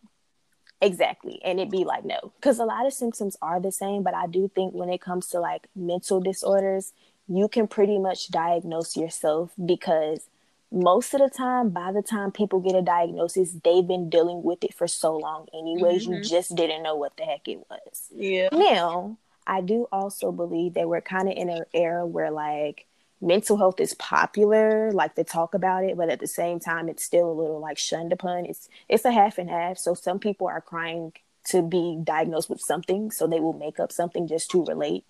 Exactly, 0.81 1.41
and 1.45 1.61
it'd 1.61 1.71
be 1.71 1.85
like 1.85 2.05
no, 2.05 2.33
because 2.35 2.59
a 2.59 2.65
lot 2.65 2.85
of 2.85 2.93
symptoms 2.93 3.37
are 3.41 3.61
the 3.61 3.71
same. 3.71 4.03
But 4.03 4.15
I 4.15 4.27
do 4.27 4.51
think 4.53 4.75
when 4.75 4.91
it 4.91 5.01
comes 5.01 5.29
to 5.29 5.39
like 5.39 5.69
mental 5.77 6.19
disorders, 6.19 6.93
you 7.29 7.47
can 7.47 7.69
pretty 7.69 8.01
much 8.01 8.29
diagnose 8.29 8.97
yourself 8.97 9.53
because 9.65 10.29
most 10.77 11.15
of 11.15 11.21
the 11.21 11.31
time, 11.31 11.71
by 11.71 11.91
the 11.91 12.03
time 12.03 12.31
people 12.31 12.61
get 12.61 12.75
a 12.75 12.83
diagnosis, 12.83 13.53
they've 13.65 13.87
been 13.87 14.11
dealing 14.11 14.43
with 14.43 14.63
it 14.63 14.75
for 14.75 14.87
so 14.87 15.17
long, 15.17 15.47
anyways. 15.55 16.05
Mm-hmm. 16.05 16.15
You 16.15 16.23
just 16.23 16.55
didn't 16.55 16.83
know 16.83 16.95
what 16.95 17.17
the 17.17 17.25
heck 17.25 17.49
it 17.49 17.59
was. 17.71 18.09
Yeah. 18.15 18.49
Now, 18.53 19.17
I 19.47 19.63
do 19.63 19.89
also 19.91 20.33
believe 20.33 20.75
that 20.75 20.89
we're 20.89 21.01
kind 21.01 21.29
of 21.29 21.37
in 21.37 21.49
an 21.49 21.65
era 21.73 22.07
where, 22.07 22.31
like, 22.31 22.87
mental 23.21 23.57
health 23.57 23.81
is 23.81 23.95
popular, 23.95 24.93
like 24.93 25.15
they 25.15 25.25
talk 25.25 25.55
about 25.55 25.85
it, 25.85 25.97
but 25.97 26.11
at 26.11 26.21
the 26.21 26.27
same 26.27 26.61
time, 26.61 26.89
it's 26.89 27.03
still 27.03 27.31
a 27.31 27.33
little 27.33 27.61
like 27.61 27.79
shunned 27.79 28.13
upon. 28.13 28.45
It's 28.45 28.69
it's 28.89 29.07
a 29.07 29.13
half 29.13 29.39
and 29.39 29.49
half. 29.49 29.79
So 29.79 29.95
some 29.95 30.19
people 30.19 30.47
are 30.47 30.61
crying 30.61 31.13
to 31.47 31.63
be 31.63 31.99
diagnosed 32.03 32.51
with 32.51 32.61
something, 32.61 33.11
so 33.11 33.27
they 33.27 33.41
will 33.41 33.55
make 33.55 33.81
up 33.81 33.91
something 33.91 34.27
just 34.27 34.51
to 34.51 34.65
relate. 34.65 35.05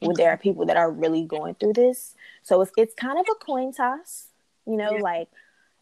When 0.00 0.16
there 0.16 0.30
are 0.30 0.38
people 0.38 0.64
that 0.66 0.76
are 0.78 0.90
really 0.90 1.22
going 1.22 1.54
through 1.54 1.74
this, 1.74 2.14
so 2.42 2.60
it's 2.62 2.72
it's 2.76 2.94
kind 2.94 3.18
of 3.18 3.26
a 3.30 3.34
coin 3.44 3.72
toss 3.72 4.31
you 4.66 4.76
know, 4.76 4.96
yeah. 4.96 5.02
like 5.02 5.28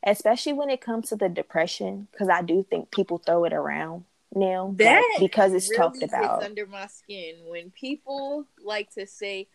especially 0.04 0.54
when 0.54 0.70
it 0.70 0.80
comes 0.80 1.10
to 1.10 1.16
the 1.16 1.28
depression, 1.28 2.08
because 2.10 2.28
I 2.28 2.42
do 2.42 2.64
think 2.68 2.90
people 2.90 3.18
throw 3.18 3.44
it 3.44 3.52
around 3.52 4.04
now 4.34 4.72
that 4.76 5.02
like, 5.12 5.20
because 5.20 5.52
it's 5.52 5.68
really 5.68 5.78
talked 5.78 6.02
about 6.02 6.42
under 6.42 6.66
my 6.66 6.86
skin 6.86 7.36
when 7.46 7.70
people 7.70 8.46
like 8.64 8.92
to 8.94 9.06
say, 9.06 9.48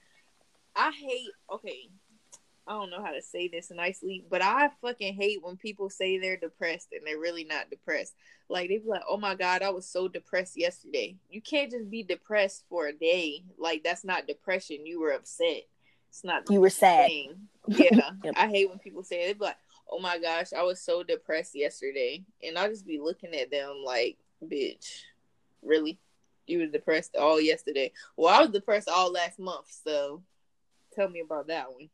"I 0.75 0.91
hate." 0.91 1.32
Okay, 1.51 1.89
I 2.67 2.74
don't 2.74 2.89
know 2.89 3.03
how 3.03 3.12
to 3.12 3.22
say 3.22 3.48
this 3.48 3.72
nicely, 3.72 4.25
but 4.29 4.41
I 4.41 4.70
fucking 4.82 5.15
hate 5.15 5.44
when 5.44 5.58
people 5.58 5.89
say 5.89 6.17
they're 6.17 6.38
depressed 6.38 6.89
and 6.91 7.01
they're 7.05 7.20
really 7.20 7.44
not 7.44 7.70
depressed. 7.70 8.13
Like 8.50 8.70
they 8.70 8.77
be 8.77 8.88
like, 8.88 9.03
"Oh 9.10 9.17
my 9.17 9.36
god, 9.36 9.62
I 9.62 9.70
was 9.70 9.88
so 9.88 10.08
depressed 10.08 10.58
yesterday." 10.58 11.15
You 11.29 11.41
can't 11.41 11.72
just 11.72 11.89
be 11.89 12.03
depressed 12.03 12.65
for 12.70 12.88
a 12.88 12.94
day. 12.94 13.44
Like 13.58 13.84
that's 13.84 14.03
not 14.03 14.27
depression. 14.27 14.86
You 14.86 15.00
were 15.00 15.12
upset. 15.12 15.63
It's 16.15 16.24
not. 16.24 16.50
You 16.50 16.62
were 16.62 16.69
sad. 16.69 17.12
Yeah, 17.67 18.12
yep. 18.24 18.36
I 18.38 18.48
hate 18.48 18.69
when 18.69 18.77
people 18.77 19.01
say 19.01 19.31
it. 19.31 19.39
But 19.39 19.57
oh 19.89 19.98
my 20.00 20.19
gosh, 20.19 20.53
I 20.53 20.62
was 20.62 20.79
so 20.79 21.01
depressed 21.01 21.55
yesterday, 21.55 22.24
and 22.43 22.60
I'll 22.60 22.69
just 22.69 22.86
be 22.86 23.00
looking 23.00 23.34
at 23.34 23.50
them 23.50 23.81
like, 23.84 24.17
"Bitch, 24.43 25.01
really? 25.63 25.98
You 26.45 26.60
were 26.60 26.67
depressed 26.67 27.15
all 27.15 27.41
yesterday? 27.41 27.91
Well, 28.15 28.31
I 28.31 28.41
was 28.41 28.51
depressed 28.51 28.88
all 28.88 29.12
last 29.12 29.39
month. 29.39 29.65
So, 29.84 30.22
tell 30.93 31.10
me 31.10 31.22
about 31.22 31.48
that 31.48 31.74
one." 31.74 31.89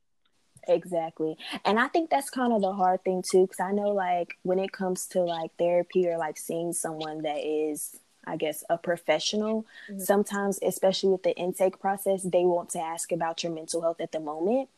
Exactly. 0.67 1.37
And 1.63 1.79
I 1.79 1.87
think 1.87 2.09
that's 2.09 2.29
kind 2.29 2.51
of 2.51 2.61
the 2.61 2.73
hard 2.73 3.01
thing 3.05 3.23
too 3.25 3.47
cuz 3.47 3.61
I 3.61 3.71
know 3.71 3.91
like 3.91 4.33
when 4.43 4.59
it 4.59 4.73
comes 4.73 5.07
to 5.07 5.21
like 5.21 5.51
therapy 5.57 6.09
or 6.09 6.17
like 6.17 6.37
seeing 6.37 6.73
someone 6.73 7.21
that 7.21 7.39
is 7.39 7.97
I 8.25 8.37
guess, 8.37 8.63
a 8.69 8.77
professional. 8.77 9.65
Mm-hmm. 9.89 9.99
Sometimes, 9.99 10.59
especially 10.61 11.09
with 11.09 11.23
the 11.23 11.35
intake 11.35 11.79
process, 11.79 12.23
they 12.23 12.45
want 12.45 12.69
to 12.71 12.79
ask 12.79 13.11
about 13.11 13.43
your 13.43 13.51
mental 13.51 13.81
health 13.81 14.01
at 14.01 14.11
the 14.11 14.19
moment. 14.19 14.69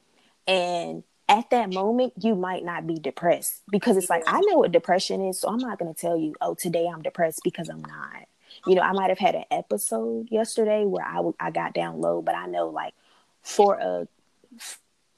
And 0.47 1.03
at 1.29 1.49
that 1.51 1.73
moment, 1.73 2.13
you 2.19 2.35
might 2.35 2.65
not 2.65 2.85
be 2.85 2.95
depressed 2.95 3.61
because 3.71 3.97
it's 3.97 4.09
like, 4.09 4.23
I 4.27 4.41
know 4.41 4.57
what 4.57 4.71
depression 4.71 5.25
is. 5.25 5.39
So 5.39 5.47
I'm 5.47 5.57
not 5.57 5.79
going 5.79 5.93
to 5.93 5.99
tell 5.99 6.17
you, 6.17 6.35
oh, 6.41 6.53
today 6.53 6.87
I'm 6.87 7.01
depressed 7.01 7.41
because 7.43 7.69
I'm 7.69 7.81
not. 7.81 8.27
You 8.67 8.75
know, 8.75 8.81
I 8.81 8.91
might 8.91 9.09
have 9.09 9.19
had 9.19 9.35
an 9.35 9.45
episode 9.49 10.27
yesterday 10.29 10.85
where 10.85 11.05
I, 11.05 11.15
w- 11.15 11.35
I 11.39 11.49
got 11.49 11.73
down 11.73 12.01
low, 12.01 12.21
but 12.21 12.35
I 12.35 12.45
know 12.45 12.69
like 12.69 12.93
for 13.41 13.75
a 13.75 14.07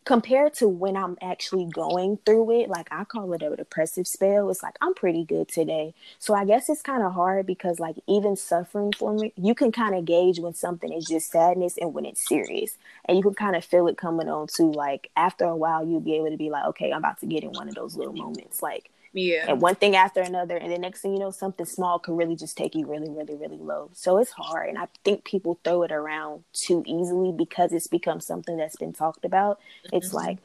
compared 0.05 0.53
to 0.53 0.67
when 0.67 0.95
I'm 0.95 1.17
actually 1.21 1.65
going 1.65 2.19
through 2.25 2.61
it, 2.61 2.69
like 2.69 2.87
I 2.91 3.03
call 3.03 3.33
it 3.33 3.41
a 3.41 3.55
depressive 3.55 4.07
spell. 4.07 4.49
It's 4.51 4.61
like 4.61 4.77
I'm 4.79 4.93
pretty 4.93 5.25
good 5.25 5.47
today. 5.47 5.95
So 6.19 6.35
I 6.35 6.45
guess 6.45 6.69
it's 6.69 6.83
kind 6.83 7.03
of 7.03 7.13
hard 7.13 7.47
because 7.47 7.79
like 7.79 7.95
even 8.07 8.35
suffering 8.35 8.93
from 8.93 9.23
it, 9.23 9.33
you 9.35 9.55
can 9.55 9.71
kind 9.71 9.95
of 9.95 10.05
gauge 10.05 10.39
when 10.39 10.53
something 10.53 10.93
is 10.93 11.05
just 11.05 11.31
sadness 11.31 11.77
and 11.81 11.93
when 11.93 12.05
it's 12.05 12.25
serious. 12.25 12.77
And 13.05 13.17
you 13.17 13.23
can 13.23 13.33
kind 13.33 13.55
of 13.55 13.65
feel 13.65 13.87
it 13.87 13.97
coming 13.97 14.29
on 14.29 14.47
too. 14.47 14.71
Like 14.71 15.09
after 15.17 15.45
a 15.45 15.55
while 15.55 15.85
you'll 15.85 15.99
be 16.01 16.15
able 16.15 16.29
to 16.29 16.37
be 16.37 16.51
like, 16.51 16.65
okay, 16.65 16.91
I'm 16.91 16.99
about 16.99 17.19
to 17.21 17.25
get 17.25 17.43
in 17.43 17.51
one 17.51 17.67
of 17.67 17.75
those 17.75 17.97
little 17.97 18.13
moments. 18.13 18.61
Like 18.61 18.91
yeah. 19.15 19.45
And 19.47 19.61
one 19.61 19.75
thing 19.75 19.95
after 19.95 20.21
another. 20.21 20.57
And 20.57 20.71
the 20.71 20.77
next 20.77 21.01
thing 21.01 21.13
you 21.13 21.19
know, 21.19 21.31
something 21.31 21.65
small 21.65 21.99
could 21.99 22.17
really 22.17 22.35
just 22.35 22.57
take 22.57 22.75
you 22.75 22.85
really, 22.85 23.09
really, 23.09 23.35
really 23.35 23.57
low. 23.57 23.89
So 23.93 24.17
it's 24.17 24.31
hard. 24.31 24.67
And 24.69 24.77
I 24.77 24.87
think 25.03 25.23
people 25.23 25.57
throw 25.63 25.83
it 25.83 25.91
around 25.91 26.43
too 26.53 26.83
easily 26.85 27.31
because 27.31 27.71
it's 27.71 27.87
become 27.87 28.19
something 28.19 28.57
that's 28.57 28.75
been 28.75 28.93
talked 28.93 29.23
about. 29.23 29.59
Mm-hmm. 29.85 29.95
It's 29.95 30.13
like, 30.13 30.39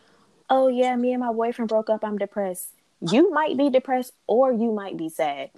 oh, 0.49 0.69
yeah, 0.69 0.95
me 0.95 1.13
and 1.13 1.21
my 1.21 1.33
boyfriend 1.33 1.69
broke 1.69 1.91
up. 1.91 2.05
I'm 2.05 2.17
depressed. 2.17 2.69
You 3.01 3.33
might 3.33 3.57
be 3.57 3.71
depressed 3.71 4.13
or 4.27 4.53
you 4.53 4.71
might 4.73 4.97
be 4.97 5.09
sad. 5.09 5.51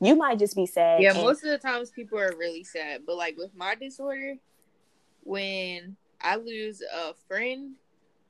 You 0.00 0.14
might 0.14 0.38
just 0.38 0.54
be 0.54 0.66
sad. 0.66 1.02
Yeah, 1.02 1.14
and- 1.14 1.22
most 1.22 1.42
of 1.42 1.50
the 1.50 1.58
times 1.58 1.90
people 1.90 2.18
are 2.18 2.32
really 2.36 2.64
sad. 2.64 3.02
But 3.06 3.16
like 3.16 3.36
with 3.36 3.54
my 3.56 3.74
disorder, 3.74 4.36
when 5.24 5.96
I 6.20 6.36
lose 6.36 6.80
a 6.80 7.14
friend 7.26 7.72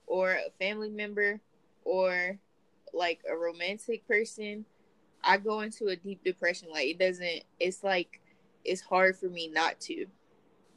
or 0.07 0.33
a 0.33 0.51
family 0.59 0.91
member 0.91 1.41
or 1.85 2.39
like 2.95 3.21
a 3.31 3.37
romantic 3.37 4.07
person, 4.07 4.65
I 5.23 5.37
go 5.37 5.61
into 5.61 5.89
a 5.89 5.97
deep 5.97 6.25
depression. 6.25 6.69
Like 6.71 6.89
it 6.89 6.99
doesn't 6.99 7.45
it's 7.59 7.85
like 7.85 8.21
it's 8.65 8.81
hard 8.81 9.17
for 9.17 9.29
me 9.29 9.49
not 9.49 9.81
to. 9.83 10.07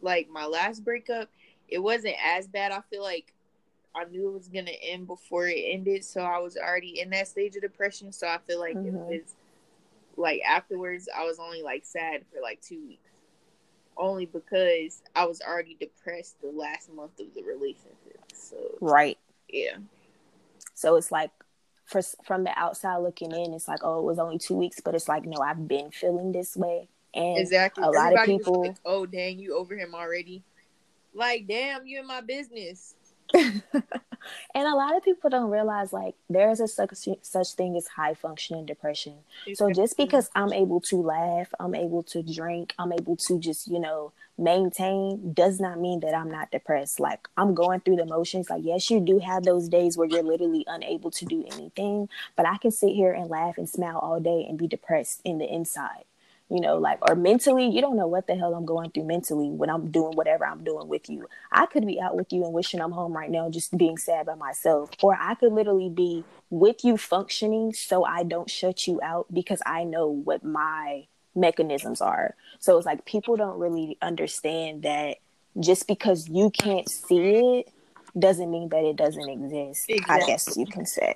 Like 0.02 0.30
my 0.30 0.46
last 0.46 0.84
breakup, 0.84 1.30
it 1.68 1.80
wasn't 1.80 2.16
as 2.24 2.48
bad. 2.48 2.72
I 2.72 2.82
feel 2.90 3.02
like 3.02 3.34
I 3.96 4.06
knew 4.06 4.30
it 4.30 4.34
was 4.34 4.48
gonna 4.48 4.72
end 4.82 5.08
before 5.08 5.48
it 5.48 5.64
ended, 5.68 6.04
so 6.04 6.22
I 6.22 6.40
was 6.40 6.58
already 6.58 7.00
in 7.00 7.10
that 7.12 7.28
stage 7.28 7.56
of 7.56 7.62
depression. 7.62 8.12
So 8.12 8.28
I 8.28 8.38
feel 8.46 8.60
like 8.60 8.76
mm-hmm. 8.76 8.96
it 9.14 9.24
was 9.24 9.36
like 10.18 10.42
afterwards 10.48 11.10
I 11.16 11.26
was 11.26 11.40
only 11.40 11.64
like 11.64 11.86
sad 11.86 12.24
for 12.32 12.42
like 12.42 12.62
two 12.62 12.86
weeks. 12.88 13.10
Only 13.96 14.26
because 14.26 15.04
I 15.16 15.26
was 15.26 15.40
already 15.42 15.78
depressed 15.80 16.42
the 16.42 16.50
last 16.50 16.92
month 16.92 17.20
of 17.20 17.28
the 17.36 17.44
relationship. 17.44 18.20
So 18.34 18.58
Right. 18.82 19.20
Yeah. 19.48 19.78
So 20.74 20.96
it's 20.96 21.12
like 21.12 21.32
for 21.94 22.02
from 22.26 22.44
the 22.44 22.52
outside 22.58 22.98
looking 22.98 23.32
in, 23.32 23.54
it's 23.54 23.68
like, 23.68 23.80
oh, 23.84 24.00
it 24.00 24.04
was 24.04 24.20
only 24.20 24.38
two 24.38 24.56
weeks, 24.56 24.82
but 24.84 24.96
it's 24.96 25.08
like, 25.08 25.26
no, 25.26 25.38
I've 25.40 25.68
been 25.68 25.92
feeling 25.92 26.32
this 26.32 26.58
way, 26.58 26.90
and 27.14 27.38
exactly 27.38 27.84
a 27.84 27.90
lot 27.90 28.14
of 28.14 28.26
people, 28.26 28.62
like, 28.62 28.76
oh, 28.84 29.06
dang, 29.06 29.40
you 29.40 29.56
over 29.56 29.78
him 29.78 29.96
already? 29.96 30.44
Like, 31.14 31.48
damn, 31.48 31.86
you 31.86 32.00
in 32.00 32.08
my 32.08 32.22
business. 32.22 32.96
and 33.34 34.68
a 34.68 34.76
lot 34.76 34.96
of 34.96 35.04
people 35.04 35.30
don't 35.30 35.50
realize 35.50 35.92
like 35.94 36.16
there's 36.30 36.60
a 36.60 36.68
such, 36.68 37.08
such 37.22 37.54
thing 37.54 37.76
as 37.76 37.88
high 37.88 38.14
functioning 38.14 38.66
depression. 38.66 39.16
So 39.54 39.72
just 39.72 39.98
because 39.98 40.30
I'm 40.36 40.54
able 40.54 40.82
to 40.82 40.98
laugh, 40.98 41.48
I'm 41.60 41.76
able 41.76 42.04
to 42.04 42.22
drink, 42.22 42.74
I'm 42.78 42.94
able 42.94 43.16
to 43.18 43.40
just, 43.40 43.68
you 43.68 43.80
know, 43.80 44.12
maintain 44.38 45.34
does 45.34 45.60
not 45.60 45.80
mean 45.80 46.00
that 46.00 46.16
I'm 46.16 46.30
not 46.30 46.52
depressed. 46.52 47.00
Like 47.00 47.28
I'm 47.38 47.54
going 47.54 47.82
through 47.82 47.98
the 47.98 48.06
motions. 48.06 48.50
Like, 48.50 48.64
yes, 48.64 48.90
you 48.90 49.00
do 49.00 49.20
have 49.20 49.44
those 49.44 49.70
days 49.70 49.98
where 49.98 50.08
you're 50.08 50.24
literally 50.24 50.64
unable 50.68 51.12
to 51.12 51.26
do 51.26 51.46
anything, 51.52 52.10
but 52.36 52.48
I 52.48 52.58
can 52.58 52.72
sit 52.72 52.94
here 52.94 53.12
and 53.12 53.30
laugh 53.30 53.58
and 53.58 53.70
smile 53.70 54.00
all 54.00 54.20
day 54.20 54.46
and 54.48 54.58
be 54.58 54.68
depressed 54.68 55.22
in 55.24 55.38
the 55.38 55.52
inside 55.52 56.06
you 56.54 56.62
know, 56.62 56.78
like, 56.78 57.00
or 57.10 57.16
mentally, 57.16 57.68
you 57.68 57.82
don't 57.82 57.98
know 57.98 58.06
what 58.06 58.28
the 58.28 58.36
hell 58.36 58.54
I'm 58.54 58.64
going 58.64 58.92
through 58.92 59.06
mentally 59.06 59.50
when 59.50 59.72
I'm 59.72 59.90
doing 59.90 60.16
whatever 60.16 60.46
I'm 60.46 60.64
doing 60.64 60.88
with 60.88 61.10
you. 61.10 61.28
I 61.52 61.66
could 61.66 61.88
be 61.88 62.00
out 62.00 62.16
with 62.16 62.32
you 62.32 62.44
and 62.46 62.54
wishing 62.54 62.80
I'm 62.80 62.92
home 62.92 63.12
right 63.12 63.32
now, 63.32 63.50
just 63.50 63.76
being 63.76 63.98
sad 63.98 64.28
by 64.28 64.36
myself, 64.36 64.92
or 65.02 65.18
I 65.20 65.34
could 65.34 65.52
literally 65.52 65.90
be 65.90 66.24
with 66.52 66.86
you 66.86 66.96
functioning 66.96 67.74
so 67.74 68.06
I 68.06 68.22
don't 68.22 68.52
shut 68.52 68.86
you 68.86 69.02
out 69.02 69.26
because 69.34 69.64
I 69.66 69.84
know 69.84 70.08
what 70.08 70.44
my 70.44 71.08
mechanisms 71.34 72.02
are. 72.02 72.36
So 72.60 72.78
it's 72.78 72.86
like 72.86 73.04
people 73.06 73.36
don't 73.36 73.58
really 73.58 73.98
understand 74.04 74.84
that 74.84 75.18
just 75.60 75.88
because 75.88 76.30
you 76.30 76.52
can't 76.52 76.88
see 76.88 77.62
it 77.62 77.74
doesn't 78.20 78.52
mean 78.52 78.70
that 78.70 78.84
it 78.84 78.96
doesn't 78.96 79.28
exist. 79.28 79.86
Exactly. 79.90 80.24
I 80.24 80.28
guess 80.28 80.56
you 80.56 80.68
can 80.68 80.86
say. 80.86 81.16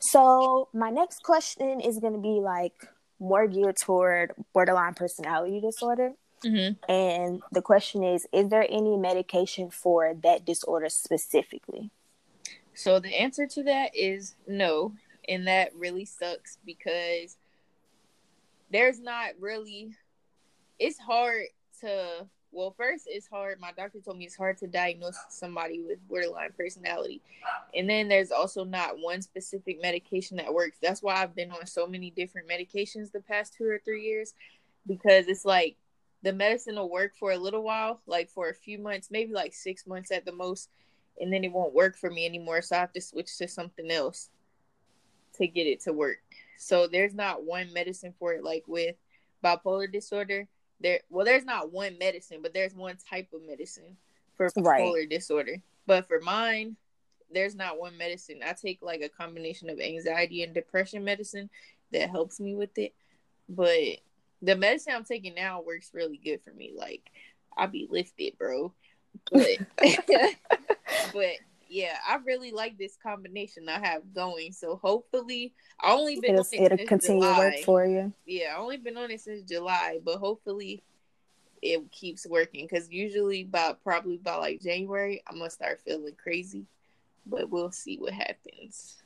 So 0.00 0.66
my 0.72 0.90
next 0.90 1.22
question 1.22 1.80
is 1.80 2.00
going 2.00 2.14
to 2.14 2.18
be 2.18 2.40
like 2.40 2.74
more 3.20 3.46
geared 3.46 3.76
toward 3.76 4.32
borderline 4.52 4.94
personality 4.94 5.60
disorder. 5.60 6.12
Mm-hmm. 6.44 6.90
And 6.90 7.42
the 7.52 7.62
question 7.62 8.02
is 8.02 8.26
Is 8.32 8.48
there 8.48 8.66
any 8.68 8.96
medication 8.96 9.70
for 9.70 10.14
that 10.22 10.44
disorder 10.44 10.88
specifically? 10.88 11.90
So 12.74 12.98
the 12.98 13.14
answer 13.14 13.46
to 13.46 13.62
that 13.64 13.94
is 13.94 14.34
no. 14.48 14.94
And 15.28 15.46
that 15.46 15.74
really 15.76 16.06
sucks 16.06 16.58
because 16.64 17.36
there's 18.72 19.00
not 19.00 19.30
really, 19.38 19.94
it's 20.78 20.98
hard 20.98 21.44
to 21.82 22.26
well, 22.52 22.74
first 22.76 23.04
it's 23.06 23.28
hard. 23.28 23.60
My 23.60 23.72
doctor 23.72 24.00
told 24.00 24.18
me 24.18 24.24
it's 24.24 24.36
hard 24.36 24.58
to 24.58 24.66
diagnose 24.66 25.16
somebody 25.28 25.80
with 25.80 26.06
borderline 26.08 26.50
personality. 26.56 27.20
And 27.74 27.88
then 27.88 28.08
there's 28.08 28.32
also 28.32 28.64
not 28.64 28.98
one 28.98 29.22
specific 29.22 29.80
medication 29.80 30.36
that 30.38 30.52
works. 30.52 30.78
That's 30.82 31.02
why 31.02 31.22
I've 31.22 31.34
been 31.34 31.52
on 31.52 31.66
so 31.66 31.86
many 31.86 32.10
different 32.10 32.48
medications 32.48 33.12
the 33.12 33.20
past 33.20 33.54
2 33.54 33.64
or 33.64 33.80
3 33.84 34.02
years 34.02 34.34
because 34.86 35.26
it's 35.28 35.44
like 35.44 35.76
the 36.22 36.32
medicine 36.32 36.76
will 36.76 36.90
work 36.90 37.14
for 37.18 37.32
a 37.32 37.38
little 37.38 37.62
while, 37.62 38.00
like 38.06 38.28
for 38.28 38.48
a 38.48 38.54
few 38.54 38.78
months, 38.78 39.10
maybe 39.10 39.32
like 39.32 39.54
6 39.54 39.86
months 39.86 40.10
at 40.10 40.24
the 40.24 40.32
most, 40.32 40.68
and 41.20 41.32
then 41.32 41.44
it 41.44 41.52
won't 41.52 41.74
work 41.74 41.96
for 41.96 42.10
me 42.10 42.26
anymore, 42.26 42.62
so 42.62 42.76
I 42.76 42.80
have 42.80 42.92
to 42.92 43.00
switch 43.00 43.36
to 43.38 43.48
something 43.48 43.90
else 43.90 44.28
to 45.34 45.46
get 45.46 45.66
it 45.66 45.80
to 45.82 45.92
work. 45.92 46.18
So 46.58 46.86
there's 46.86 47.14
not 47.14 47.44
one 47.44 47.72
medicine 47.72 48.12
for 48.18 48.34
it 48.34 48.44
like 48.44 48.64
with 48.66 48.96
bipolar 49.42 49.90
disorder 49.90 50.46
there 50.80 51.00
well 51.10 51.24
there's 51.24 51.44
not 51.44 51.72
one 51.72 51.98
medicine 51.98 52.38
but 52.42 52.54
there's 52.54 52.74
one 52.74 52.96
type 53.08 53.28
of 53.32 53.42
medicine 53.46 53.96
for 54.40 54.48
bipolar 54.62 54.94
right. 54.94 55.08
disorder. 55.08 55.56
But 55.86 56.08
for 56.08 56.18
mine, 56.20 56.76
there's 57.30 57.54
not 57.54 57.78
one 57.78 57.98
medicine. 57.98 58.40
I 58.44 58.54
take 58.54 58.80
like 58.80 59.02
a 59.02 59.08
combination 59.10 59.68
of 59.68 59.78
anxiety 59.78 60.42
and 60.42 60.54
depression 60.54 61.04
medicine 61.04 61.50
that 61.92 62.08
helps 62.08 62.40
me 62.40 62.54
with 62.54 62.76
it. 62.78 62.94
But 63.50 63.98
the 64.40 64.56
medicine 64.56 64.94
I'm 64.96 65.04
taking 65.04 65.34
now 65.34 65.60
works 65.60 65.90
really 65.92 66.16
good 66.16 66.40
for 66.42 66.52
me. 66.52 66.72
Like 66.74 67.10
I'll 67.54 67.68
be 67.68 67.86
lifted, 67.90 68.38
bro. 68.38 68.72
But 69.30 69.58
but 71.12 71.36
yeah, 71.70 71.96
I 72.06 72.16
really 72.26 72.50
like 72.50 72.76
this 72.76 72.98
combination 73.00 73.68
I 73.68 73.78
have 73.78 74.12
going. 74.12 74.52
So 74.52 74.76
hopefully, 74.82 75.54
I 75.80 75.92
only 75.92 76.18
been 76.18 76.34
it'll, 76.34 76.46
it 76.52 76.72
it'll 76.72 76.86
continue 76.86 77.22
July. 77.22 77.38
work 77.38 77.54
for 77.64 77.86
you. 77.86 78.12
Yeah, 78.26 78.54
I 78.56 78.58
only 78.58 78.76
been 78.76 78.96
on 78.96 79.10
it 79.12 79.20
since 79.20 79.48
July, 79.48 80.00
but 80.04 80.16
hopefully, 80.16 80.82
it 81.62 81.90
keeps 81.92 82.26
working. 82.26 82.66
Because 82.68 82.90
usually, 82.90 83.42
about 83.42 83.82
probably 83.84 84.16
by 84.16 84.34
like 84.34 84.60
January, 84.60 85.22
I'm 85.28 85.38
gonna 85.38 85.48
start 85.48 85.80
feeling 85.86 86.16
crazy. 86.20 86.66
But 87.24 87.50
we'll 87.50 87.70
see 87.70 87.96
what 87.98 88.14
happens. 88.14 88.96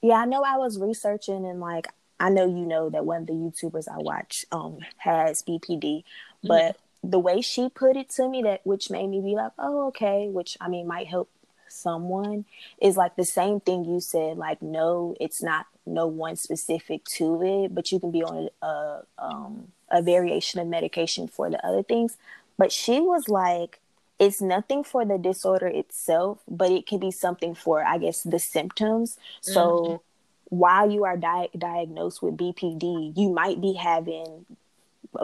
Yeah, 0.00 0.14
I 0.14 0.26
know. 0.26 0.42
I 0.42 0.56
was 0.56 0.78
researching 0.78 1.44
and 1.44 1.58
like 1.58 1.88
I 2.20 2.30
know 2.30 2.46
you 2.46 2.64
know 2.64 2.90
that 2.90 3.04
one 3.04 3.22
of 3.22 3.26
the 3.26 3.32
YouTubers 3.32 3.88
I 3.88 3.98
watch 3.98 4.46
um 4.52 4.78
has 4.98 5.42
BPD, 5.42 6.04
but 6.44 6.76
mm-hmm. 6.76 7.10
the 7.10 7.18
way 7.18 7.40
she 7.40 7.68
put 7.68 7.96
it 7.96 8.10
to 8.10 8.28
me 8.28 8.42
that 8.42 8.60
which 8.64 8.88
made 8.88 9.08
me 9.08 9.20
be 9.20 9.34
like, 9.34 9.52
oh 9.58 9.88
okay, 9.88 10.28
which 10.28 10.56
I 10.60 10.68
mean 10.68 10.86
might 10.86 11.08
help 11.08 11.28
someone 11.70 12.44
is 12.80 12.96
like 12.96 13.16
the 13.16 13.24
same 13.24 13.60
thing 13.60 13.84
you 13.84 14.00
said. 14.00 14.36
Like 14.36 14.62
no, 14.62 15.16
it's 15.20 15.42
not 15.42 15.66
no 15.86 16.06
one 16.06 16.36
specific 16.36 17.04
to 17.04 17.42
it, 17.42 17.74
but 17.74 17.90
you 17.92 18.00
can 18.00 18.10
be 18.10 18.22
on 18.22 18.48
a 18.62 19.02
um 19.18 19.68
a 19.90 20.02
variation 20.02 20.60
of 20.60 20.66
medication 20.66 21.26
for 21.26 21.50
the 21.50 21.64
other 21.66 21.82
things. 21.82 22.16
But 22.56 22.72
she 22.72 23.00
was 23.00 23.28
like, 23.28 23.80
it's 24.18 24.40
nothing 24.40 24.84
for 24.84 25.04
the 25.04 25.18
disorder 25.18 25.66
itself, 25.66 26.38
but 26.46 26.70
it 26.70 26.86
can 26.86 26.98
be 26.98 27.10
something 27.10 27.54
for 27.54 27.84
I 27.84 27.98
guess 27.98 28.22
the 28.22 28.38
symptoms. 28.38 29.16
Mm-hmm. 29.42 29.52
So 29.52 30.02
while 30.50 30.90
you 30.90 31.04
are 31.04 31.16
di- 31.16 31.48
diagnosed 31.56 32.22
with 32.22 32.36
BPD, 32.36 33.16
you 33.16 33.30
might 33.30 33.60
be 33.60 33.74
having 33.74 34.44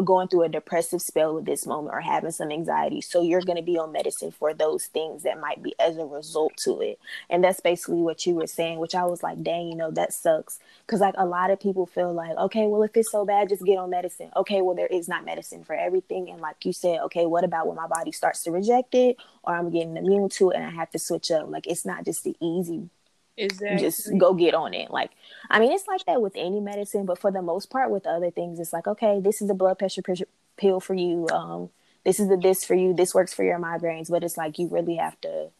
going 0.04 0.28
through 0.28 0.42
a 0.42 0.48
depressive 0.48 1.00
spell 1.00 1.38
at 1.38 1.44
this 1.44 1.66
moment 1.66 1.94
or 1.94 2.00
having 2.00 2.30
some 2.30 2.50
anxiety. 2.50 3.00
So 3.00 3.22
you're 3.22 3.42
going 3.42 3.56
to 3.56 3.62
be 3.62 3.78
on 3.78 3.92
medicine 3.92 4.32
for 4.32 4.52
those 4.52 4.86
things 4.86 5.22
that 5.22 5.40
might 5.40 5.62
be 5.62 5.74
as 5.78 5.96
a 5.96 6.04
result 6.04 6.56
to 6.64 6.80
it. 6.80 6.98
And 7.30 7.42
that's 7.42 7.60
basically 7.60 8.00
what 8.00 8.26
you 8.26 8.34
were 8.34 8.46
saying, 8.46 8.78
which 8.78 8.94
I 8.94 9.04
was 9.04 9.22
like, 9.22 9.42
dang, 9.42 9.68
you 9.68 9.76
know, 9.76 9.90
that 9.92 10.12
sucks. 10.12 10.58
Cause 10.86 11.00
like 11.00 11.14
a 11.16 11.26
lot 11.26 11.50
of 11.50 11.60
people 11.60 11.86
feel 11.86 12.12
like, 12.12 12.36
okay, 12.36 12.66
well, 12.66 12.82
if 12.82 12.96
it's 12.96 13.12
so 13.12 13.24
bad, 13.24 13.48
just 13.48 13.64
get 13.64 13.78
on 13.78 13.90
medicine. 13.90 14.30
Okay, 14.36 14.60
well, 14.62 14.74
there 14.74 14.86
is 14.86 15.08
not 15.08 15.24
medicine 15.24 15.64
for 15.64 15.74
everything. 15.74 16.30
And 16.30 16.40
like 16.40 16.64
you 16.64 16.72
said, 16.72 17.00
okay, 17.00 17.26
what 17.26 17.44
about 17.44 17.66
when 17.66 17.76
my 17.76 17.86
body 17.86 18.12
starts 18.12 18.42
to 18.44 18.50
reject 18.50 18.94
it 18.94 19.16
or 19.44 19.54
I'm 19.54 19.70
getting 19.70 19.96
immune 19.96 20.28
to 20.30 20.50
it 20.50 20.56
and 20.56 20.64
I 20.64 20.70
have 20.70 20.90
to 20.90 20.98
switch 20.98 21.30
up? 21.30 21.48
Like 21.48 21.66
it's 21.66 21.86
not 21.86 22.04
just 22.04 22.24
the 22.24 22.36
easy 22.40 22.88
Exactly. 23.36 23.78
Just 23.78 24.16
go 24.16 24.32
get 24.34 24.54
on 24.54 24.72
it. 24.72 24.90
Like, 24.90 25.10
I 25.50 25.60
mean, 25.60 25.72
it's 25.72 25.86
like 25.86 26.04
that 26.06 26.22
with 26.22 26.32
any 26.36 26.60
medicine, 26.60 27.04
but 27.04 27.18
for 27.18 27.30
the 27.30 27.42
most 27.42 27.68
part, 27.68 27.90
with 27.90 28.06
other 28.06 28.30
things, 28.30 28.58
it's 28.58 28.72
like, 28.72 28.86
okay, 28.86 29.20
this 29.20 29.42
is 29.42 29.50
a 29.50 29.54
blood 29.54 29.78
pressure 29.78 30.02
pill 30.56 30.80
for 30.80 30.94
you. 30.94 31.28
Um, 31.28 31.70
this 32.04 32.18
is 32.18 32.28
the 32.28 32.36
this 32.36 32.64
for 32.64 32.74
you. 32.74 32.94
This 32.94 33.14
works 33.14 33.34
for 33.34 33.44
your 33.44 33.58
migraines, 33.58 34.10
but 34.10 34.24
it's 34.24 34.36
like 34.36 34.58
you 34.58 34.68
really 34.68 34.96
have 34.96 35.20
to 35.20 35.50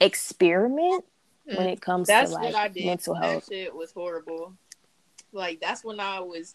experiment 0.00 1.04
mm. 1.48 1.56
when 1.56 1.66
it 1.66 1.80
comes 1.80 2.08
that's 2.08 2.30
to 2.30 2.36
like 2.36 2.74
mental 2.76 3.14
health. 3.14 3.46
That 3.46 3.54
shit 3.54 3.74
was 3.74 3.90
horrible. 3.92 4.54
Like 5.32 5.60
that's 5.60 5.82
when 5.82 5.98
I 5.98 6.20
was, 6.20 6.54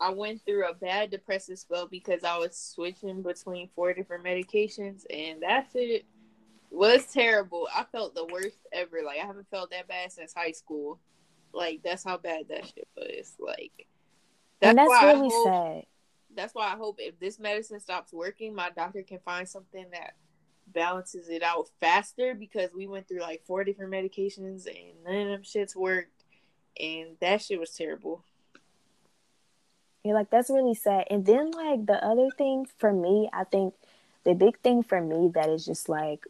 I 0.00 0.10
went 0.10 0.44
through 0.46 0.68
a 0.68 0.72
bad 0.72 1.10
depressive 1.10 1.58
spell 1.58 1.88
because 1.88 2.24
I 2.24 2.38
was 2.38 2.56
switching 2.56 3.22
between 3.22 3.68
four 3.74 3.92
different 3.92 4.24
medications, 4.24 5.04
and 5.10 5.42
that 5.42 5.66
shit 5.72 6.04
was 6.74 7.04
terrible. 7.06 7.68
I 7.74 7.84
felt 7.84 8.14
the 8.14 8.26
worst 8.26 8.58
ever. 8.72 8.98
Like 9.04 9.18
I 9.22 9.26
haven't 9.26 9.50
felt 9.50 9.70
that 9.70 9.88
bad 9.88 10.12
since 10.12 10.34
high 10.34 10.52
school. 10.52 10.98
Like 11.52 11.80
that's 11.84 12.04
how 12.04 12.18
bad 12.18 12.48
that 12.48 12.66
shit 12.66 12.88
was. 12.96 13.34
Like 13.38 13.86
that's, 14.60 14.70
and 14.70 14.78
that's 14.78 15.02
really 15.02 15.30
hope, 15.30 15.46
sad. 15.46 15.86
That's 16.34 16.54
why 16.54 16.72
I 16.72 16.76
hope 16.76 16.96
if 16.98 17.18
this 17.20 17.38
medicine 17.38 17.80
stops 17.80 18.12
working, 18.12 18.54
my 18.54 18.70
doctor 18.70 19.02
can 19.02 19.20
find 19.20 19.48
something 19.48 19.86
that 19.92 20.14
balances 20.66 21.28
it 21.28 21.42
out 21.42 21.68
faster 21.80 22.34
because 22.34 22.70
we 22.74 22.86
went 22.86 23.06
through 23.06 23.20
like 23.20 23.44
four 23.46 23.64
different 23.64 23.92
medications 23.92 24.66
and 24.66 25.04
none 25.04 25.14
of 25.14 25.28
them 25.28 25.42
shits 25.42 25.76
worked 25.76 26.24
and 26.80 27.16
that 27.20 27.42
shit 27.42 27.60
was 27.60 27.70
terrible. 27.70 28.24
Yeah, 30.02 30.14
like 30.14 30.30
that's 30.30 30.50
really 30.50 30.74
sad. 30.74 31.06
And 31.10 31.24
then 31.24 31.50
like 31.50 31.86
the 31.86 32.04
other 32.04 32.28
thing 32.36 32.66
for 32.78 32.92
me, 32.92 33.30
I 33.32 33.44
think 33.44 33.74
the 34.24 34.34
big 34.34 34.58
thing 34.60 34.82
for 34.82 35.00
me 35.00 35.30
that 35.34 35.48
is 35.48 35.64
just 35.64 35.88
like 35.88 36.24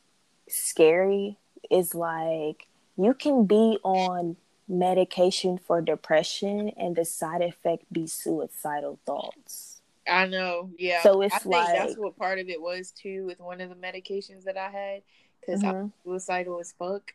scary 0.48 1.38
is 1.70 1.94
like 1.94 2.66
you 2.96 3.14
can 3.14 3.46
be 3.46 3.78
on 3.82 4.36
medication 4.68 5.58
for 5.58 5.80
depression 5.80 6.70
and 6.76 6.96
the 6.96 7.04
side 7.04 7.42
effect 7.42 7.84
be 7.92 8.06
suicidal 8.06 8.98
thoughts. 9.04 9.80
I 10.06 10.26
know, 10.26 10.70
yeah. 10.78 11.02
So 11.02 11.22
it's 11.22 11.34
I 11.34 11.38
think 11.38 11.54
like 11.54 11.78
that's 11.78 11.96
what 11.96 12.16
part 12.16 12.38
of 12.38 12.48
it 12.48 12.60
was 12.60 12.90
too 12.90 13.24
with 13.26 13.40
one 13.40 13.60
of 13.60 13.70
the 13.70 13.74
medications 13.74 14.44
that 14.44 14.56
I 14.56 14.70
had 14.70 15.02
because 15.40 15.62
mm-hmm. 15.62 15.76
I 15.76 15.82
was 16.04 16.24
suicidal 16.24 16.60
as 16.60 16.72
fuck, 16.72 17.12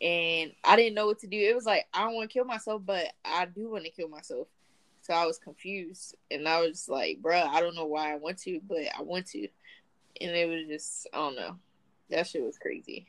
and 0.00 0.52
I 0.64 0.76
didn't 0.76 0.94
know 0.94 1.06
what 1.06 1.18
to 1.20 1.26
do. 1.26 1.36
It 1.36 1.54
was 1.54 1.66
like 1.66 1.86
I 1.92 2.04
don't 2.04 2.14
want 2.14 2.30
to 2.30 2.32
kill 2.32 2.44
myself, 2.44 2.82
but 2.84 3.12
I 3.24 3.46
do 3.46 3.70
want 3.70 3.84
to 3.84 3.90
kill 3.90 4.08
myself. 4.08 4.46
So 5.02 5.14
I 5.14 5.26
was 5.26 5.38
confused, 5.38 6.14
and 6.30 6.48
I 6.48 6.60
was 6.60 6.88
like, 6.88 7.20
"Bruh, 7.20 7.46
I 7.46 7.60
don't 7.60 7.74
know 7.74 7.86
why 7.86 8.12
I 8.12 8.16
want 8.16 8.38
to, 8.42 8.60
but 8.68 8.82
I 8.96 9.02
want 9.02 9.26
to," 9.28 9.48
and 10.20 10.30
it 10.30 10.48
was 10.48 10.68
just 10.68 11.08
I 11.12 11.16
don't 11.16 11.36
know. 11.36 11.56
That 12.10 12.26
shit 12.26 12.42
was 12.42 12.58
crazy. 12.58 13.06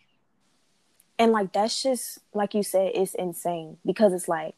And 1.17 1.31
like 1.31 1.51
that's 1.51 1.83
just 1.83 2.19
like 2.33 2.53
you 2.53 2.63
said, 2.63 2.91
it's 2.95 3.13
insane 3.13 3.77
because 3.85 4.13
it's 4.13 4.27
like 4.27 4.55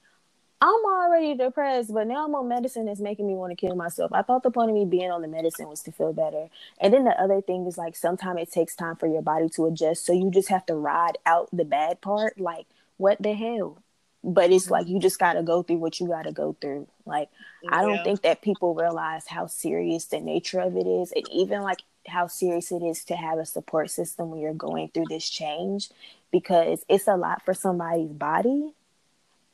I'm 0.63 0.85
already 0.85 1.33
depressed, 1.33 1.91
but 1.91 2.05
now 2.05 2.23
I'm 2.23 2.35
on 2.35 2.47
medicine 2.47 2.85
that's 2.85 2.99
making 2.99 3.25
me 3.25 3.33
want 3.33 3.49
to 3.49 3.55
kill 3.55 3.75
myself. 3.75 4.13
I 4.13 4.21
thought 4.21 4.43
the 4.43 4.51
point 4.51 4.69
of 4.69 4.75
me 4.75 4.85
being 4.85 5.09
on 5.09 5.23
the 5.23 5.27
medicine 5.27 5.67
was 5.67 5.81
to 5.83 5.91
feel 5.91 6.13
better. 6.13 6.49
And 6.79 6.93
then 6.93 7.03
the 7.03 7.19
other 7.19 7.41
thing 7.41 7.65
is 7.65 7.79
like 7.79 7.95
sometimes 7.95 8.41
it 8.41 8.51
takes 8.51 8.75
time 8.75 8.95
for 8.95 9.07
your 9.07 9.23
body 9.23 9.49
to 9.49 9.65
adjust. 9.65 10.05
So 10.05 10.13
you 10.13 10.29
just 10.29 10.49
have 10.49 10.67
to 10.67 10.75
ride 10.75 11.17
out 11.25 11.49
the 11.51 11.65
bad 11.65 11.99
part. 11.99 12.39
Like, 12.39 12.67
what 12.97 13.19
the 13.19 13.33
hell? 13.33 13.81
But 14.23 14.51
it's 14.51 14.69
like 14.69 14.87
you 14.87 14.99
just 14.99 15.17
gotta 15.17 15.41
go 15.41 15.63
through 15.63 15.77
what 15.77 15.99
you 15.99 16.07
gotta 16.07 16.31
go 16.31 16.55
through. 16.61 16.87
Like 17.07 17.29
yeah. 17.63 17.79
I 17.79 17.81
don't 17.81 18.03
think 18.03 18.21
that 18.21 18.43
people 18.43 18.75
realize 18.75 19.25
how 19.25 19.47
serious 19.47 20.05
the 20.05 20.19
nature 20.19 20.59
of 20.59 20.77
it 20.77 20.85
is. 20.85 21.11
And 21.11 21.27
even 21.31 21.63
like 21.63 21.79
how 22.07 22.27
serious 22.27 22.71
it 22.71 22.81
is 22.83 23.03
to 23.05 23.15
have 23.15 23.37
a 23.37 23.45
support 23.45 23.89
system 23.89 24.29
when 24.29 24.39
you're 24.39 24.53
going 24.53 24.89
through 24.89 25.05
this 25.09 25.29
change 25.29 25.89
because 26.31 26.85
it's 26.89 27.07
a 27.07 27.15
lot 27.15 27.43
for 27.43 27.53
somebody's 27.53 28.11
body. 28.11 28.73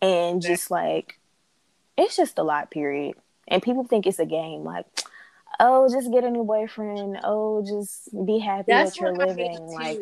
And 0.01 0.41
just 0.41 0.69
like 0.69 1.19
it's 1.97 2.15
just 2.15 2.37
a 2.37 2.43
lot 2.43 2.69
period. 2.69 3.15
And 3.47 3.63
people 3.63 3.83
think 3.83 4.05
it's 4.05 4.19
a 4.19 4.25
game 4.25 4.63
like 4.63 4.85
oh 5.59 5.89
just 5.91 6.11
get 6.11 6.23
a 6.23 6.29
new 6.29 6.43
boyfriend. 6.43 7.19
Oh 7.23 7.63
just 7.65 8.09
be 8.25 8.39
happy 8.39 8.65
that's 8.67 8.91
that 8.91 9.01
you're 9.01 9.15
living 9.15 9.57
like 9.67 9.99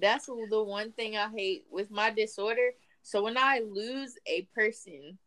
that's 0.00 0.26
the 0.26 0.62
one 0.62 0.92
thing 0.92 1.16
i 1.16 1.28
hate 1.28 1.66
with 1.70 1.90
my 1.90 2.10
disorder. 2.10 2.70
So 3.02 3.24
when 3.24 3.36
i 3.36 3.62
lose 3.68 4.16
a 4.26 4.42
person 4.54 5.18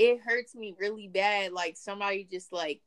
it 0.00 0.20
hurts 0.24 0.54
me 0.54 0.74
really 0.78 1.08
bad. 1.08 1.52
Like 1.52 1.76
somebody 1.76 2.26
just 2.30 2.52
like 2.52 2.80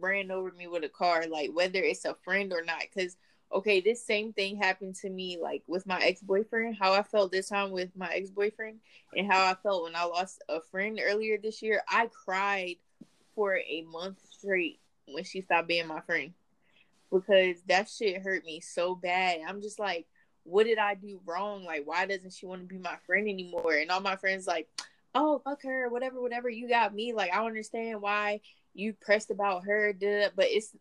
ran 0.00 0.30
over 0.30 0.52
me 0.52 0.66
with 0.66 0.84
a 0.84 0.88
car, 0.88 1.26
like 1.28 1.50
whether 1.52 1.80
it's 1.80 2.04
a 2.04 2.14
friend 2.14 2.52
or 2.52 2.62
not. 2.64 2.82
Because 2.82 3.16
okay, 3.52 3.80
this 3.80 4.04
same 4.04 4.32
thing 4.32 4.56
happened 4.56 4.94
to 4.96 5.10
me 5.10 5.38
like 5.40 5.62
with 5.66 5.86
my 5.86 6.00
ex 6.00 6.20
boyfriend. 6.20 6.76
How 6.78 6.92
I 6.92 7.02
felt 7.02 7.32
this 7.32 7.48
time 7.48 7.70
with 7.70 7.90
my 7.96 8.12
ex 8.12 8.30
boyfriend, 8.30 8.78
and 9.16 9.30
how 9.30 9.44
I 9.44 9.54
felt 9.54 9.84
when 9.84 9.96
I 9.96 10.04
lost 10.04 10.42
a 10.48 10.60
friend 10.60 11.00
earlier 11.02 11.38
this 11.38 11.62
year. 11.62 11.82
I 11.88 12.08
cried 12.24 12.76
for 13.34 13.56
a 13.56 13.82
month 13.90 14.18
straight 14.30 14.80
when 15.06 15.24
she 15.24 15.40
stopped 15.40 15.68
being 15.68 15.86
my 15.86 16.00
friend 16.00 16.32
because 17.10 17.62
that 17.68 17.88
shit 17.88 18.22
hurt 18.22 18.44
me 18.44 18.60
so 18.60 18.94
bad. 18.94 19.38
I'm 19.46 19.62
just 19.62 19.78
like, 19.78 20.06
what 20.44 20.64
did 20.64 20.78
I 20.78 20.94
do 20.94 21.20
wrong? 21.24 21.64
Like, 21.64 21.86
why 21.86 22.06
doesn't 22.06 22.32
she 22.32 22.46
want 22.46 22.62
to 22.62 22.66
be 22.66 22.78
my 22.78 22.96
friend 23.06 23.28
anymore? 23.28 23.74
And 23.74 23.90
all 23.90 24.00
my 24.00 24.16
friends 24.16 24.46
like, 24.46 24.68
oh 25.14 25.40
fuck 25.44 25.62
her, 25.62 25.88
whatever, 25.88 26.20
whatever. 26.20 26.48
You 26.48 26.68
got 26.68 26.94
me. 26.94 27.12
Like, 27.12 27.32
I 27.32 27.44
understand 27.44 28.00
why 28.02 28.40
you 28.74 28.92
pressed 28.92 29.30
about 29.30 29.64
her, 29.64 29.92
did 29.92 30.32
but 30.36 30.46
it's 30.48 30.74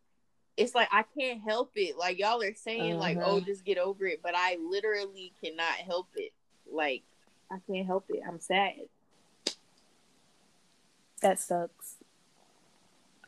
it's 0.55 0.73
like 0.73 0.89
I 0.91 1.03
can't 1.17 1.41
help 1.41 1.71
it. 1.75 1.97
Like 1.97 2.19
y'all 2.19 2.41
are 2.41 2.55
saying, 2.55 2.93
uh-huh. 2.93 2.99
like, 2.99 3.17
oh, 3.17 3.37
uh-huh. 3.37 3.45
just 3.45 3.63
get 3.63 3.77
over 3.77 4.05
it, 4.05 4.21
but 4.23 4.33
I 4.35 4.57
literally 4.61 5.33
cannot 5.43 5.75
help 5.85 6.07
it. 6.15 6.33
Like 6.71 7.03
I 7.51 7.57
can't 7.69 7.85
help 7.85 8.05
it. 8.09 8.21
I'm 8.27 8.39
sad. 8.39 8.73
That 11.21 11.39
sucks. 11.39 11.95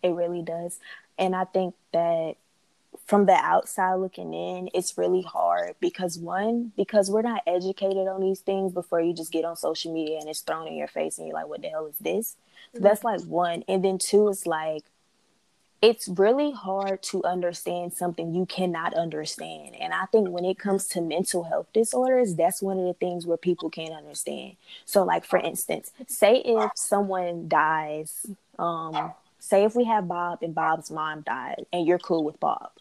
It 0.03 0.09
really 0.09 0.41
does. 0.41 0.79
And 1.17 1.35
I 1.35 1.43
think 1.43 1.75
that 1.91 2.35
from 3.05 3.25
the 3.25 3.33
outside 3.33 3.95
looking 3.95 4.33
in, 4.33 4.69
it's 4.73 4.97
really 4.97 5.21
hard 5.21 5.75
because 5.79 6.17
one, 6.17 6.71
because 6.77 7.09
we're 7.09 7.21
not 7.21 7.41
educated 7.47 8.07
on 8.07 8.21
these 8.21 8.39
things 8.39 8.71
before 8.71 9.01
you 9.01 9.13
just 9.13 9.31
get 9.31 9.45
on 9.45 9.55
social 9.55 9.93
media 9.93 10.19
and 10.19 10.29
it's 10.29 10.41
thrown 10.41 10.67
in 10.67 10.75
your 10.75 10.87
face 10.87 11.17
and 11.17 11.27
you're 11.27 11.35
like, 11.35 11.47
what 11.47 11.61
the 11.61 11.69
hell 11.69 11.87
is 11.87 11.97
this? 11.99 12.35
So 12.73 12.79
that's 12.81 13.03
like 13.03 13.21
one. 13.21 13.63
And 13.67 13.83
then 13.83 13.97
two 13.97 14.27
is 14.29 14.45
like 14.45 14.83
it's 15.81 16.09
really 16.09 16.51
hard 16.51 17.01
to 17.01 17.23
understand 17.23 17.93
something 17.93 18.33
you 18.33 18.45
cannot 18.45 18.93
understand. 18.93 19.75
And 19.79 19.93
I 19.93 20.05
think 20.05 20.29
when 20.29 20.43
it 20.43 20.59
comes 20.59 20.87
to 20.89 21.01
mental 21.01 21.43
health 21.43 21.67
disorders, 21.73 22.35
that's 22.35 22.61
one 22.61 22.77
of 22.77 22.85
the 22.85 22.93
things 22.93 23.25
where 23.25 23.37
people 23.37 23.69
can't 23.69 23.93
understand. 23.93 24.57
So, 24.85 25.03
like 25.03 25.23
for 25.23 25.39
instance, 25.39 25.91
say 26.07 26.41
if 26.43 26.71
someone 26.75 27.47
dies, 27.47 28.25
um, 28.57 29.13
say 29.39 29.63
if 29.63 29.75
we 29.75 29.85
have 29.85 30.07
Bob 30.07 30.39
and 30.41 30.53
Bob's 30.53 30.91
mom 30.91 31.21
died, 31.21 31.65
and 31.71 31.87
you're 31.87 31.99
cool 31.99 32.23
with 32.23 32.39
Bob. 32.39 32.71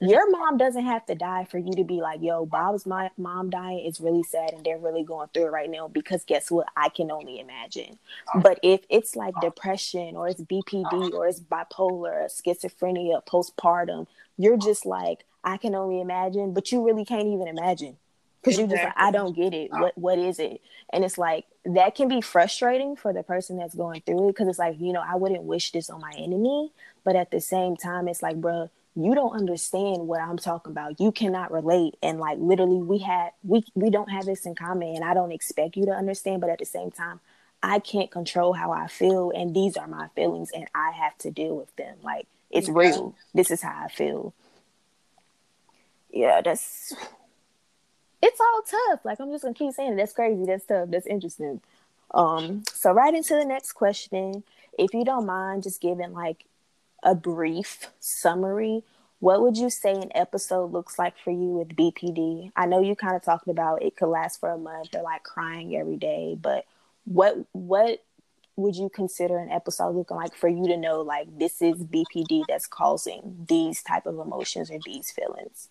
Your 0.00 0.30
mom 0.30 0.58
doesn't 0.58 0.84
have 0.84 1.06
to 1.06 1.14
die 1.14 1.46
for 1.50 1.58
you 1.58 1.72
to 1.72 1.84
be 1.84 2.02
like, 2.02 2.20
yo, 2.22 2.44
Bob's 2.44 2.84
my 2.84 3.10
mom 3.16 3.48
dying 3.48 3.86
is 3.86 4.00
really 4.00 4.22
sad 4.22 4.52
and 4.52 4.64
they're 4.64 4.78
really 4.78 5.02
going 5.02 5.28
through 5.32 5.46
it 5.46 5.52
right 5.52 5.70
now 5.70 5.88
because 5.88 6.24
guess 6.24 6.50
what? 6.50 6.66
I 6.76 6.90
can 6.90 7.10
only 7.10 7.40
imagine. 7.40 7.98
But 8.42 8.60
if 8.62 8.80
it's 8.90 9.16
like 9.16 9.34
depression 9.40 10.16
or 10.16 10.28
it's 10.28 10.42
BPD 10.42 11.12
or 11.12 11.26
it's 11.26 11.40
bipolar, 11.40 12.26
schizophrenia, 12.26 13.24
postpartum, 13.24 14.06
you're 14.36 14.58
just 14.58 14.84
like, 14.84 15.24
I 15.42 15.56
can 15.56 15.74
only 15.74 16.00
imagine, 16.00 16.52
but 16.52 16.70
you 16.72 16.84
really 16.84 17.04
can't 17.04 17.28
even 17.28 17.48
imagine. 17.48 17.96
Because 18.42 18.58
you're 18.58 18.68
just 18.68 18.84
like, 18.84 18.92
I 18.96 19.10
don't 19.10 19.34
get 19.34 19.54
it. 19.54 19.72
What 19.72 19.96
what 19.98 20.18
is 20.18 20.38
it? 20.38 20.60
And 20.92 21.04
it's 21.04 21.18
like 21.18 21.46
that 21.64 21.96
can 21.96 22.06
be 22.06 22.20
frustrating 22.20 22.94
for 22.94 23.12
the 23.12 23.24
person 23.24 23.56
that's 23.56 23.74
going 23.74 24.02
through 24.02 24.28
it 24.28 24.32
because 24.32 24.46
it's 24.46 24.58
like, 24.58 24.78
you 24.78 24.92
know, 24.92 25.02
I 25.04 25.16
wouldn't 25.16 25.42
wish 25.42 25.72
this 25.72 25.90
on 25.90 26.00
my 26.00 26.12
enemy. 26.16 26.70
But 27.02 27.16
at 27.16 27.30
the 27.30 27.40
same 27.40 27.76
time, 27.76 28.06
it's 28.06 28.22
like, 28.22 28.36
bro, 28.36 28.70
you 28.96 29.14
don't 29.14 29.36
understand 29.36 30.08
what 30.08 30.20
I'm 30.20 30.38
talking 30.38 30.72
about. 30.72 30.98
You 30.98 31.12
cannot 31.12 31.52
relate. 31.52 31.96
And 32.02 32.18
like 32.18 32.38
literally 32.38 32.82
we 32.82 32.98
had 32.98 33.30
we 33.42 33.62
we 33.74 33.90
don't 33.90 34.10
have 34.10 34.24
this 34.24 34.46
in 34.46 34.54
common 34.54 34.96
and 34.96 35.04
I 35.04 35.12
don't 35.12 35.32
expect 35.32 35.76
you 35.76 35.84
to 35.86 35.92
understand, 35.92 36.40
but 36.40 36.50
at 36.50 36.58
the 36.58 36.64
same 36.64 36.90
time, 36.90 37.20
I 37.62 37.78
can't 37.78 38.10
control 38.10 38.54
how 38.54 38.72
I 38.72 38.86
feel 38.86 39.30
and 39.30 39.54
these 39.54 39.76
are 39.76 39.86
my 39.86 40.08
feelings 40.16 40.50
and 40.54 40.66
I 40.74 40.92
have 40.92 41.16
to 41.18 41.30
deal 41.30 41.56
with 41.56 41.74
them. 41.76 41.96
Like 42.02 42.26
it's 42.50 42.70
real. 42.70 43.14
This 43.34 43.50
is 43.50 43.60
how 43.60 43.84
I 43.84 43.88
feel. 43.88 44.32
Yeah, 46.10 46.40
that's 46.40 46.94
it's 48.22 48.40
all 48.40 48.62
tough. 48.62 49.04
Like 49.04 49.20
I'm 49.20 49.30
just 49.30 49.42
gonna 49.42 49.54
keep 49.54 49.74
saying 49.74 49.92
it. 49.92 49.96
That's 49.96 50.14
crazy. 50.14 50.46
That's 50.46 50.64
tough. 50.64 50.88
That's 50.90 51.06
interesting. 51.06 51.60
Um, 52.14 52.62
so 52.72 52.92
right 52.92 53.12
into 53.12 53.34
the 53.34 53.44
next 53.44 53.72
question. 53.72 54.42
If 54.78 54.94
you 54.94 55.04
don't 55.04 55.26
mind 55.26 55.64
just 55.64 55.80
giving 55.82 56.12
like 56.12 56.44
a 57.02 57.14
brief 57.14 57.90
summary, 58.00 58.82
what 59.18 59.40
would 59.42 59.56
you 59.56 59.70
say 59.70 59.92
an 59.92 60.10
episode 60.14 60.72
looks 60.72 60.98
like 60.98 61.14
for 61.18 61.30
you 61.30 61.48
with 61.58 61.76
BPD? 61.76 62.52
I 62.54 62.66
know 62.66 62.80
you 62.80 62.94
kind 62.94 63.16
of 63.16 63.22
talked 63.22 63.48
about 63.48 63.82
it 63.82 63.96
could 63.96 64.08
last 64.08 64.40
for 64.40 64.50
a 64.50 64.58
month 64.58 64.94
or 64.94 65.02
like 65.02 65.22
crying 65.22 65.76
every 65.76 65.96
day, 65.96 66.36
but 66.40 66.64
what 67.04 67.36
what 67.52 68.02
would 68.56 68.74
you 68.74 68.88
consider 68.88 69.38
an 69.38 69.50
episode 69.50 69.90
looking 69.90 70.16
like 70.16 70.34
for 70.34 70.48
you 70.48 70.66
to 70.66 70.76
know 70.76 71.02
like 71.02 71.26
this 71.38 71.60
is 71.60 71.84
BPD 71.84 72.44
that's 72.48 72.66
causing 72.66 73.44
these 73.48 73.82
type 73.82 74.06
of 74.06 74.18
emotions 74.18 74.70
or 74.70 74.78
these 74.84 75.10
feelings? 75.10 75.68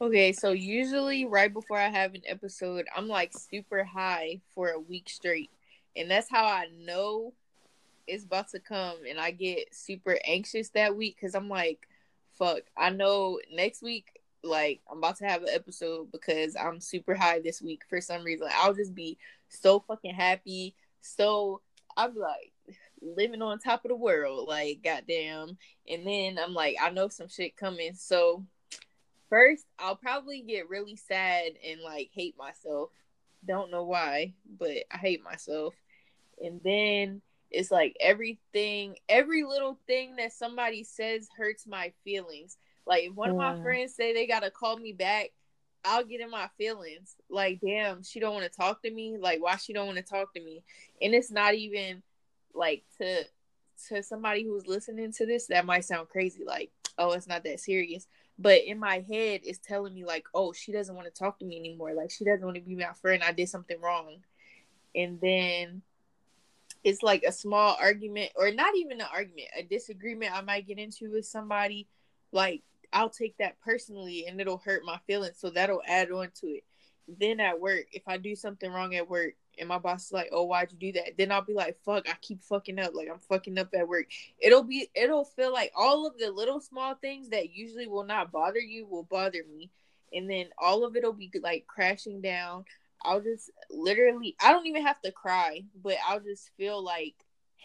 Okay, 0.00 0.32
so 0.32 0.50
usually 0.50 1.26
right 1.26 1.52
before 1.52 1.78
I 1.78 1.88
have 1.88 2.14
an 2.14 2.22
episode, 2.26 2.86
I'm 2.96 3.06
like 3.06 3.32
super 3.32 3.84
high 3.84 4.40
for 4.54 4.70
a 4.70 4.80
week 4.80 5.08
straight. 5.08 5.50
And 5.94 6.10
that's 6.10 6.30
how 6.30 6.44
I 6.44 6.66
know 6.84 7.34
it's 8.12 8.24
about 8.24 8.48
to 8.50 8.60
come 8.60 8.98
and 9.08 9.18
I 9.18 9.30
get 9.30 9.74
super 9.74 10.18
anxious 10.24 10.68
that 10.70 10.96
week 10.96 11.16
because 11.16 11.34
I'm 11.34 11.48
like, 11.48 11.88
fuck, 12.32 12.60
I 12.76 12.90
know 12.90 13.40
next 13.50 13.82
week, 13.82 14.20
like, 14.44 14.80
I'm 14.90 14.98
about 14.98 15.16
to 15.18 15.26
have 15.26 15.42
an 15.42 15.48
episode 15.50 16.12
because 16.12 16.54
I'm 16.56 16.80
super 16.80 17.14
high 17.14 17.40
this 17.40 17.62
week 17.62 17.82
for 17.88 18.00
some 18.00 18.22
reason. 18.22 18.48
I'll 18.52 18.74
just 18.74 18.94
be 18.94 19.16
so 19.48 19.80
fucking 19.80 20.14
happy. 20.14 20.74
So 21.00 21.62
I'm 21.96 22.14
like 22.14 22.52
living 23.00 23.40
on 23.40 23.58
top 23.58 23.84
of 23.84 23.88
the 23.88 23.96
world, 23.96 24.46
like, 24.46 24.82
goddamn. 24.84 25.56
And 25.88 26.06
then 26.06 26.38
I'm 26.38 26.52
like, 26.52 26.76
I 26.82 26.90
know 26.90 27.08
some 27.08 27.28
shit 27.28 27.56
coming. 27.56 27.94
So 27.94 28.44
first, 29.30 29.64
I'll 29.78 29.96
probably 29.96 30.42
get 30.42 30.68
really 30.68 30.96
sad 30.96 31.52
and 31.66 31.80
like 31.80 32.10
hate 32.12 32.36
myself. 32.36 32.90
Don't 33.46 33.70
know 33.70 33.84
why, 33.84 34.34
but 34.58 34.84
I 34.90 34.98
hate 34.98 35.24
myself. 35.24 35.74
And 36.42 36.60
then 36.62 37.22
it's 37.52 37.70
like 37.70 37.96
everything, 38.00 38.96
every 39.08 39.44
little 39.44 39.78
thing 39.86 40.16
that 40.16 40.32
somebody 40.32 40.84
says 40.84 41.28
hurts 41.36 41.66
my 41.66 41.92
feelings. 42.04 42.56
Like 42.86 43.04
if 43.04 43.14
one 43.14 43.30
of 43.30 43.36
my 43.36 43.60
friends 43.62 43.94
say 43.94 44.12
they 44.12 44.26
gotta 44.26 44.50
call 44.50 44.76
me 44.76 44.92
back, 44.92 45.30
I'll 45.84 46.04
get 46.04 46.20
in 46.20 46.30
my 46.30 46.48
feelings. 46.58 47.16
Like, 47.28 47.60
damn, 47.60 48.02
she 48.02 48.20
don't 48.20 48.34
want 48.34 48.50
to 48.50 48.56
talk 48.56 48.82
to 48.82 48.90
me. 48.90 49.16
Like, 49.18 49.42
why 49.42 49.56
she 49.56 49.72
don't 49.72 49.86
want 49.86 49.98
to 49.98 50.04
talk 50.04 50.32
to 50.34 50.40
me? 50.40 50.62
And 51.00 51.14
it's 51.14 51.30
not 51.30 51.54
even 51.54 52.02
like 52.54 52.84
to 52.98 53.24
to 53.88 54.02
somebody 54.02 54.44
who's 54.44 54.66
listening 54.66 55.12
to 55.12 55.26
this, 55.26 55.46
that 55.46 55.66
might 55.66 55.84
sound 55.84 56.08
crazy. 56.08 56.44
Like, 56.44 56.70
oh, 56.98 57.12
it's 57.12 57.26
not 57.26 57.44
that 57.44 57.60
serious. 57.60 58.06
But 58.38 58.62
in 58.64 58.78
my 58.78 59.04
head, 59.08 59.40
it's 59.44 59.58
telling 59.58 59.94
me 59.94 60.04
like, 60.04 60.26
oh, 60.34 60.52
she 60.52 60.72
doesn't 60.72 60.94
want 60.94 61.06
to 61.06 61.18
talk 61.18 61.38
to 61.38 61.44
me 61.44 61.58
anymore. 61.58 61.94
Like, 61.94 62.10
she 62.10 62.24
doesn't 62.24 62.44
want 62.44 62.56
to 62.56 62.62
be 62.62 62.76
my 62.76 62.92
friend. 63.00 63.22
I 63.22 63.32
did 63.32 63.48
something 63.48 63.80
wrong. 63.80 64.18
And 64.94 65.20
then 65.20 65.82
it's 66.84 67.02
like 67.02 67.22
a 67.26 67.32
small 67.32 67.76
argument 67.80 68.30
or 68.36 68.50
not 68.50 68.74
even 68.76 69.00
an 69.00 69.06
argument 69.12 69.48
a 69.56 69.62
disagreement 69.62 70.32
i 70.32 70.40
might 70.40 70.66
get 70.66 70.78
into 70.78 71.10
with 71.10 71.26
somebody 71.26 71.86
like 72.32 72.62
i'll 72.92 73.10
take 73.10 73.36
that 73.38 73.60
personally 73.60 74.26
and 74.26 74.40
it'll 74.40 74.58
hurt 74.58 74.82
my 74.84 74.98
feelings 75.06 75.36
so 75.38 75.50
that'll 75.50 75.82
add 75.86 76.10
on 76.10 76.28
to 76.34 76.46
it. 76.46 76.64
Then 77.08 77.40
at 77.40 77.60
work 77.60 77.86
if 77.92 78.02
i 78.06 78.16
do 78.16 78.34
something 78.34 78.70
wrong 78.70 78.94
at 78.94 79.08
work 79.08 79.34
and 79.58 79.68
my 79.68 79.78
boss 79.78 80.06
is 80.06 80.12
like 80.12 80.30
oh 80.32 80.44
why'd 80.44 80.72
you 80.72 80.78
do 80.78 80.92
that? 80.98 81.16
Then 81.18 81.32
i'll 81.32 81.42
be 81.42 81.54
like 81.54 81.78
fuck 81.84 82.08
i 82.08 82.14
keep 82.20 82.42
fucking 82.42 82.78
up 82.78 82.94
like 82.94 83.08
i'm 83.10 83.18
fucking 83.18 83.58
up 83.58 83.68
at 83.74 83.88
work. 83.88 84.06
It'll 84.38 84.62
be 84.62 84.88
it'll 84.94 85.24
feel 85.24 85.52
like 85.52 85.72
all 85.76 86.06
of 86.06 86.18
the 86.18 86.30
little 86.30 86.60
small 86.60 86.94
things 86.94 87.30
that 87.30 87.54
usually 87.54 87.86
will 87.86 88.04
not 88.04 88.32
bother 88.32 88.60
you 88.60 88.86
will 88.86 89.04
bother 89.04 89.42
me 89.50 89.70
and 90.12 90.28
then 90.30 90.46
all 90.58 90.84
of 90.84 90.96
it'll 90.96 91.12
be 91.12 91.30
like 91.42 91.66
crashing 91.66 92.20
down 92.20 92.64
I'll 93.04 93.20
just 93.20 93.50
literally 93.70 94.36
I 94.42 94.52
don't 94.52 94.66
even 94.66 94.86
have 94.86 95.00
to 95.02 95.12
cry, 95.12 95.62
but 95.82 95.96
I'll 96.06 96.20
just 96.20 96.50
feel 96.56 96.82
like 96.82 97.14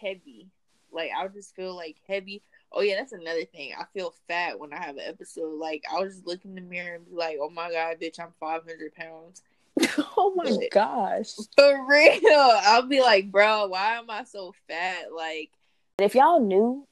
heavy. 0.00 0.48
Like 0.92 1.10
I'll 1.16 1.28
just 1.28 1.54
feel 1.54 1.74
like 1.74 1.96
heavy. 2.06 2.42
Oh 2.72 2.80
yeah, 2.80 2.96
that's 2.96 3.12
another 3.12 3.44
thing. 3.44 3.72
I 3.78 3.84
feel 3.94 4.14
fat 4.26 4.58
when 4.58 4.72
I 4.72 4.78
have 4.78 4.96
an 4.96 5.04
episode. 5.06 5.58
Like 5.58 5.84
I'll 5.90 6.04
just 6.04 6.26
look 6.26 6.44
in 6.44 6.54
the 6.54 6.60
mirror 6.60 6.96
and 6.96 7.06
be 7.06 7.14
like, 7.14 7.38
"Oh 7.40 7.50
my 7.50 7.70
god, 7.70 7.96
bitch, 8.00 8.20
I'm 8.20 8.32
500 8.40 8.94
pounds." 8.94 9.42
oh 10.16 10.32
my 10.34 10.44
but, 10.44 10.70
gosh, 10.70 11.34
for 11.56 11.86
real. 11.88 12.20
I'll 12.64 12.86
be 12.86 13.00
like, 13.00 13.30
bro, 13.30 13.68
why 13.68 13.94
am 13.94 14.10
I 14.10 14.24
so 14.24 14.52
fat? 14.66 15.12
Like, 15.14 15.50
if 15.98 16.14
y'all 16.14 16.40
knew 16.40 16.84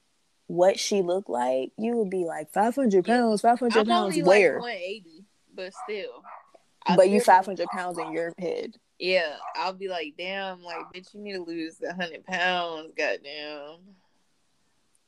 what 0.46 0.78
she 0.78 1.02
looked 1.02 1.28
like, 1.28 1.72
you 1.76 1.96
would 1.96 2.10
be 2.10 2.24
like 2.24 2.52
500 2.52 3.04
pounds, 3.04 3.40
500 3.40 3.86
pounds. 3.88 4.16
Where? 4.22 4.54
Like 4.54 4.62
180, 4.62 5.24
but 5.54 5.72
still 5.84 6.22
but 6.94 7.10
you 7.10 7.20
500 7.20 7.66
pounds 7.68 7.98
in 7.98 8.12
your 8.12 8.32
head. 8.38 8.76
Yeah, 8.98 9.36
I'll 9.56 9.72
be 9.72 9.88
like, 9.88 10.14
damn, 10.16 10.62
like, 10.62 10.86
bitch, 10.94 11.12
you 11.14 11.20
need 11.20 11.34
to 11.34 11.42
lose 11.42 11.76
the 11.76 11.88
100 11.88 12.24
pounds, 12.24 12.92
goddamn. 12.96 13.78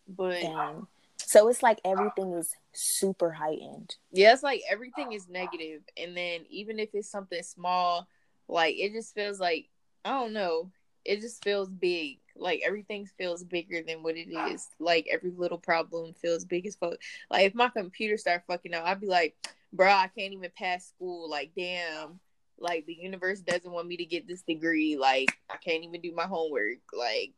But. 0.08 0.40
Damn. 0.40 0.88
So 1.18 1.48
it's 1.48 1.62
like 1.62 1.80
everything 1.84 2.32
is 2.32 2.54
super 2.72 3.30
heightened. 3.30 3.96
Yeah, 4.12 4.32
it's 4.32 4.42
like 4.42 4.62
everything 4.70 5.12
is 5.12 5.28
negative, 5.28 5.82
and 5.96 6.16
then 6.16 6.40
even 6.48 6.78
if 6.78 6.88
it's 6.94 7.10
something 7.10 7.42
small, 7.42 8.08
like 8.48 8.76
it 8.78 8.92
just 8.92 9.14
feels 9.14 9.38
like 9.38 9.68
I 10.06 10.10
don't 10.10 10.32
know, 10.32 10.70
it 11.04 11.20
just 11.20 11.44
feels 11.44 11.68
big. 11.68 12.18
Like 12.34 12.62
everything 12.64 13.06
feels 13.18 13.44
bigger 13.44 13.82
than 13.82 14.02
what 14.02 14.16
it 14.16 14.30
is. 14.30 14.68
Like 14.78 15.06
every 15.10 15.30
little 15.30 15.58
problem 15.58 16.14
feels 16.14 16.44
big 16.44 16.66
as 16.66 16.76
fuck. 16.76 16.94
Like 17.30 17.46
if 17.46 17.54
my 17.54 17.68
computer 17.68 18.16
start 18.16 18.44
fucking 18.46 18.72
up, 18.72 18.84
I'd 18.86 19.00
be 19.00 19.06
like, 19.06 19.36
bro, 19.72 19.88
I 19.88 20.08
can't 20.16 20.32
even 20.32 20.50
pass 20.56 20.86
school. 20.88 21.28
Like, 21.28 21.52
damn, 21.56 22.20
like 22.58 22.86
the 22.86 22.94
universe 22.94 23.40
doesn't 23.40 23.70
want 23.70 23.88
me 23.88 23.96
to 23.98 24.04
get 24.04 24.26
this 24.26 24.42
degree. 24.42 24.96
Like, 24.96 25.30
I 25.50 25.56
can't 25.56 25.84
even 25.84 26.00
do 26.00 26.14
my 26.14 26.24
homework. 26.24 26.78
Like, 26.96 27.34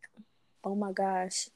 oh 0.64 0.74
my 0.74 0.92
gosh. 0.92 1.48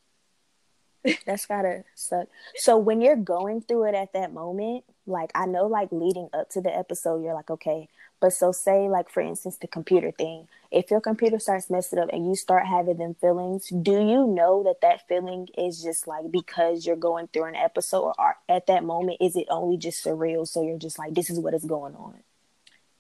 That's 1.27 1.45
gotta 1.45 1.85
suck. 1.95 2.29
So 2.57 2.79
when 2.79 3.03
you're 3.03 3.17
going 3.17 3.61
through 3.61 3.89
it 3.89 3.95
at 3.95 4.15
that 4.15 4.33
moment, 4.33 4.85
like 5.07 5.31
I 5.35 5.45
know 5.45 5.67
like 5.67 5.89
leading 5.93 6.31
up 6.33 6.49
to 6.51 6.63
the 6.63 6.75
episode, 6.75 7.23
you're 7.23 7.35
like, 7.35 7.51
okay, 7.51 7.89
but 8.25 8.33
so 8.33 8.53
say 8.53 8.89
like 8.89 9.11
for 9.11 9.21
instance 9.21 9.59
the 9.59 9.67
computer 9.67 10.11
thing, 10.11 10.49
if 10.71 10.91
your 10.91 11.03
computer 11.03 11.39
starts 11.39 11.69
messing 11.69 11.99
up 11.99 12.09
and 12.11 12.27
you 12.27 12.35
start 12.35 12.67
having 12.67 12.97
them 12.97 13.13
feelings, 13.13 13.69
do 13.69 13.93
you 13.93 14.27
know 14.27 14.63
that 14.63 14.81
that 14.81 15.07
feeling 15.07 15.47
is 15.59 15.83
just 15.83 16.07
like 16.07 16.31
because 16.31 16.87
you're 16.87 16.97
going 16.97 17.29
through 17.29 17.45
an 17.45 17.55
episode 17.55 18.15
or 18.19 18.39
at 18.49 18.67
that 18.67 18.83
moment 18.83 19.19
is 19.21 19.37
it 19.37 19.45
only 19.51 19.77
just 19.77 20.03
surreal 20.03 20.49
so 20.49 20.63
you're 20.63 20.79
just 20.79 20.99
like 20.99 21.13
this 21.13 21.29
is 21.29 21.39
what 21.39 21.53
is 21.53 21.67
going 21.67 21.95
on? 21.97 22.15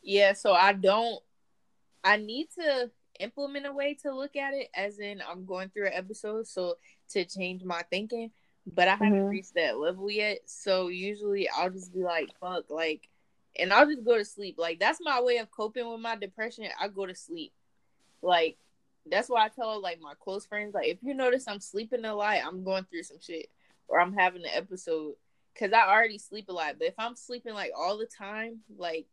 Yeah, 0.03 0.35
so 0.35 0.53
I 0.53 0.75
don't 0.75 1.23
I 2.05 2.19
need 2.19 2.49
to 2.59 2.91
implement 3.19 3.65
a 3.65 3.73
way 3.73 3.95
to 4.03 4.15
look 4.15 4.37
at 4.37 4.53
it 4.53 4.69
as 4.75 4.99
in 4.99 5.23
I'm 5.27 5.47
going 5.47 5.71
through 5.71 5.87
an 5.87 5.95
episode 5.95 6.47
so 6.47 6.75
to 7.13 7.25
change 7.25 7.65
my 7.65 7.81
thinking, 7.89 8.31
but 8.67 8.89
I 8.89 8.91
haven't 8.91 9.15
mm-hmm. 9.15 9.29
reached 9.29 9.55
that 9.55 9.79
level 9.79 10.11
yet. 10.11 10.41
So 10.45 10.89
usually 10.89 11.49
I'll 11.49 11.71
just 11.71 11.95
be 11.95 12.03
like 12.03 12.29
fuck 12.43 12.69
like 12.69 13.09
and 13.57 13.73
I'll 13.73 13.87
just 13.87 14.05
go 14.05 14.19
to 14.19 14.25
sleep. 14.25 14.57
Like 14.59 14.81
that's 14.81 14.99
my 15.03 15.21
way 15.21 15.39
of 15.39 15.51
coping 15.51 15.89
with 15.91 16.01
my 16.01 16.17
depression. 16.17 16.67
I 16.81 16.89
go 16.89 17.07
to 17.07 17.15
sleep. 17.15 17.53
Like 18.23 18.57
that's 19.07 19.29
why 19.29 19.45
I 19.45 19.49
tell 19.49 19.81
like 19.81 20.01
my 20.01 20.15
close 20.19 20.47
friends, 20.47 20.75
like 20.75 20.89
if 20.89 20.99
you 21.03 21.15
notice 21.15 21.47
I'm 21.47 21.61
sleeping 21.61 22.05
a 22.05 22.15
lot, 22.15 22.39
I'm 22.45 22.65
going 22.65 22.85
through 22.85 23.03
some 23.05 23.21
shit. 23.21 23.49
or 23.89 24.01
I'm 24.01 24.15
having 24.15 24.43
an 24.43 24.51
episode 24.55 25.15
because 25.53 25.73
I 25.73 25.89
already 25.89 26.19
sleep 26.19 26.49
a 26.49 26.53
lot. 26.53 26.77
But 26.79 26.89
if 26.89 26.95
I'm 26.99 27.17
sleeping 27.17 27.55
like 27.55 27.73
all 27.77 27.99
the 27.99 28.07
time, 28.07 28.61
like 28.77 29.07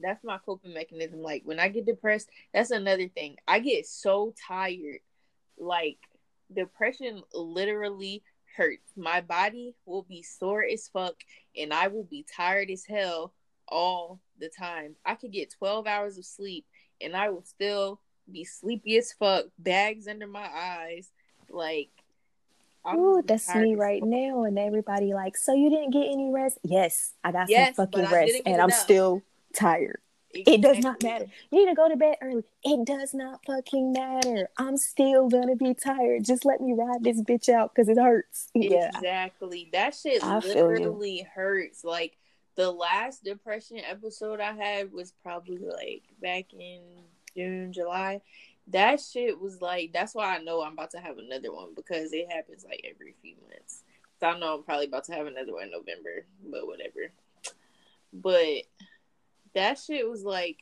that's 0.00 0.22
my 0.22 0.38
coping 0.38 0.74
mechanism. 0.74 1.22
Like 1.22 1.42
when 1.44 1.58
I 1.58 1.68
get 1.68 1.86
depressed, 1.86 2.28
that's 2.52 2.70
another 2.70 3.08
thing. 3.08 3.36
I 3.46 3.58
get 3.58 3.86
so 3.86 4.34
tired. 4.46 5.00
Like 5.58 5.98
depression 6.54 7.22
literally 7.34 8.22
hurts. 8.56 8.92
My 8.96 9.20
body 9.20 9.74
will 9.86 10.02
be 10.02 10.22
sore 10.22 10.64
as 10.64 10.88
fuck 10.88 11.14
and 11.56 11.72
I 11.72 11.88
will 11.88 12.04
be 12.04 12.24
tired 12.36 12.70
as 12.70 12.84
hell 12.84 13.32
all 13.68 14.20
the 14.38 14.48
time. 14.48 14.96
I 15.04 15.14
could 15.14 15.32
get 15.32 15.52
12 15.52 15.86
hours 15.86 16.18
of 16.18 16.24
sleep 16.24 16.66
and 17.00 17.16
I 17.16 17.30
will 17.30 17.44
still 17.44 18.00
be 18.30 18.44
sleepy 18.44 18.96
as 18.98 19.12
fuck, 19.12 19.46
bags 19.58 20.06
under 20.08 20.26
my 20.26 20.46
eyes. 20.46 21.10
Like, 21.50 21.90
Ooh, 22.94 23.22
that's 23.24 23.54
me 23.54 23.74
right 23.74 24.00
fuck. 24.00 24.08
now. 24.08 24.44
And 24.44 24.58
everybody 24.58 25.14
like, 25.14 25.36
so 25.36 25.54
you 25.54 25.70
didn't 25.70 25.90
get 25.90 26.06
any 26.10 26.30
rest? 26.32 26.58
Yes, 26.62 27.12
I 27.24 27.32
got 27.32 27.48
yes, 27.48 27.76
some 27.76 27.86
fucking 27.86 28.10
rest, 28.10 28.34
and 28.44 28.54
enough. 28.54 28.64
I'm 28.64 28.70
still 28.70 29.22
tired. 29.54 30.00
Exactly. 30.34 30.54
It 30.54 30.60
does 30.60 30.84
not 30.84 31.02
matter. 31.02 31.26
You 31.50 31.64
need 31.64 31.70
to 31.70 31.74
go 31.74 31.88
to 31.88 31.96
bed 31.96 32.16
early. 32.20 32.42
It 32.62 32.86
does 32.86 33.14
not 33.14 33.40
fucking 33.46 33.92
matter. 33.92 34.48
I'm 34.58 34.76
still 34.76 35.28
gonna 35.28 35.56
be 35.56 35.72
tired. 35.72 36.24
Just 36.24 36.44
let 36.44 36.60
me 36.60 36.74
ride 36.74 37.02
this 37.02 37.22
bitch 37.22 37.48
out 37.48 37.74
because 37.74 37.88
it 37.88 37.98
hurts. 37.98 38.48
Yeah. 38.54 38.90
Exactly. 38.94 39.70
That 39.72 39.94
shit 39.94 40.22
I 40.22 40.38
literally 40.38 41.26
hurts. 41.34 41.82
Like 41.82 42.18
the 42.58 42.72
last 42.72 43.22
depression 43.22 43.78
episode 43.88 44.40
I 44.40 44.52
had 44.52 44.92
was 44.92 45.12
probably 45.22 45.58
like 45.58 46.02
back 46.20 46.52
in 46.52 46.80
June, 47.36 47.72
July. 47.72 48.20
That 48.66 49.00
shit 49.00 49.40
was 49.40 49.62
like 49.62 49.92
that's 49.92 50.12
why 50.12 50.34
I 50.34 50.42
know 50.42 50.62
I'm 50.62 50.72
about 50.72 50.90
to 50.90 50.98
have 50.98 51.18
another 51.18 51.54
one 51.54 51.68
because 51.76 52.12
it 52.12 52.26
happens 52.28 52.64
like 52.68 52.84
every 52.84 53.14
few 53.22 53.36
months. 53.48 53.84
So 54.18 54.26
I 54.26 54.38
know 54.40 54.56
I'm 54.56 54.64
probably 54.64 54.86
about 54.86 55.04
to 55.04 55.12
have 55.12 55.28
another 55.28 55.54
one 55.54 55.66
in 55.66 55.70
November, 55.70 56.26
but 56.50 56.66
whatever. 56.66 57.12
But 58.12 58.64
that 59.54 59.78
shit 59.78 60.10
was 60.10 60.24
like 60.24 60.56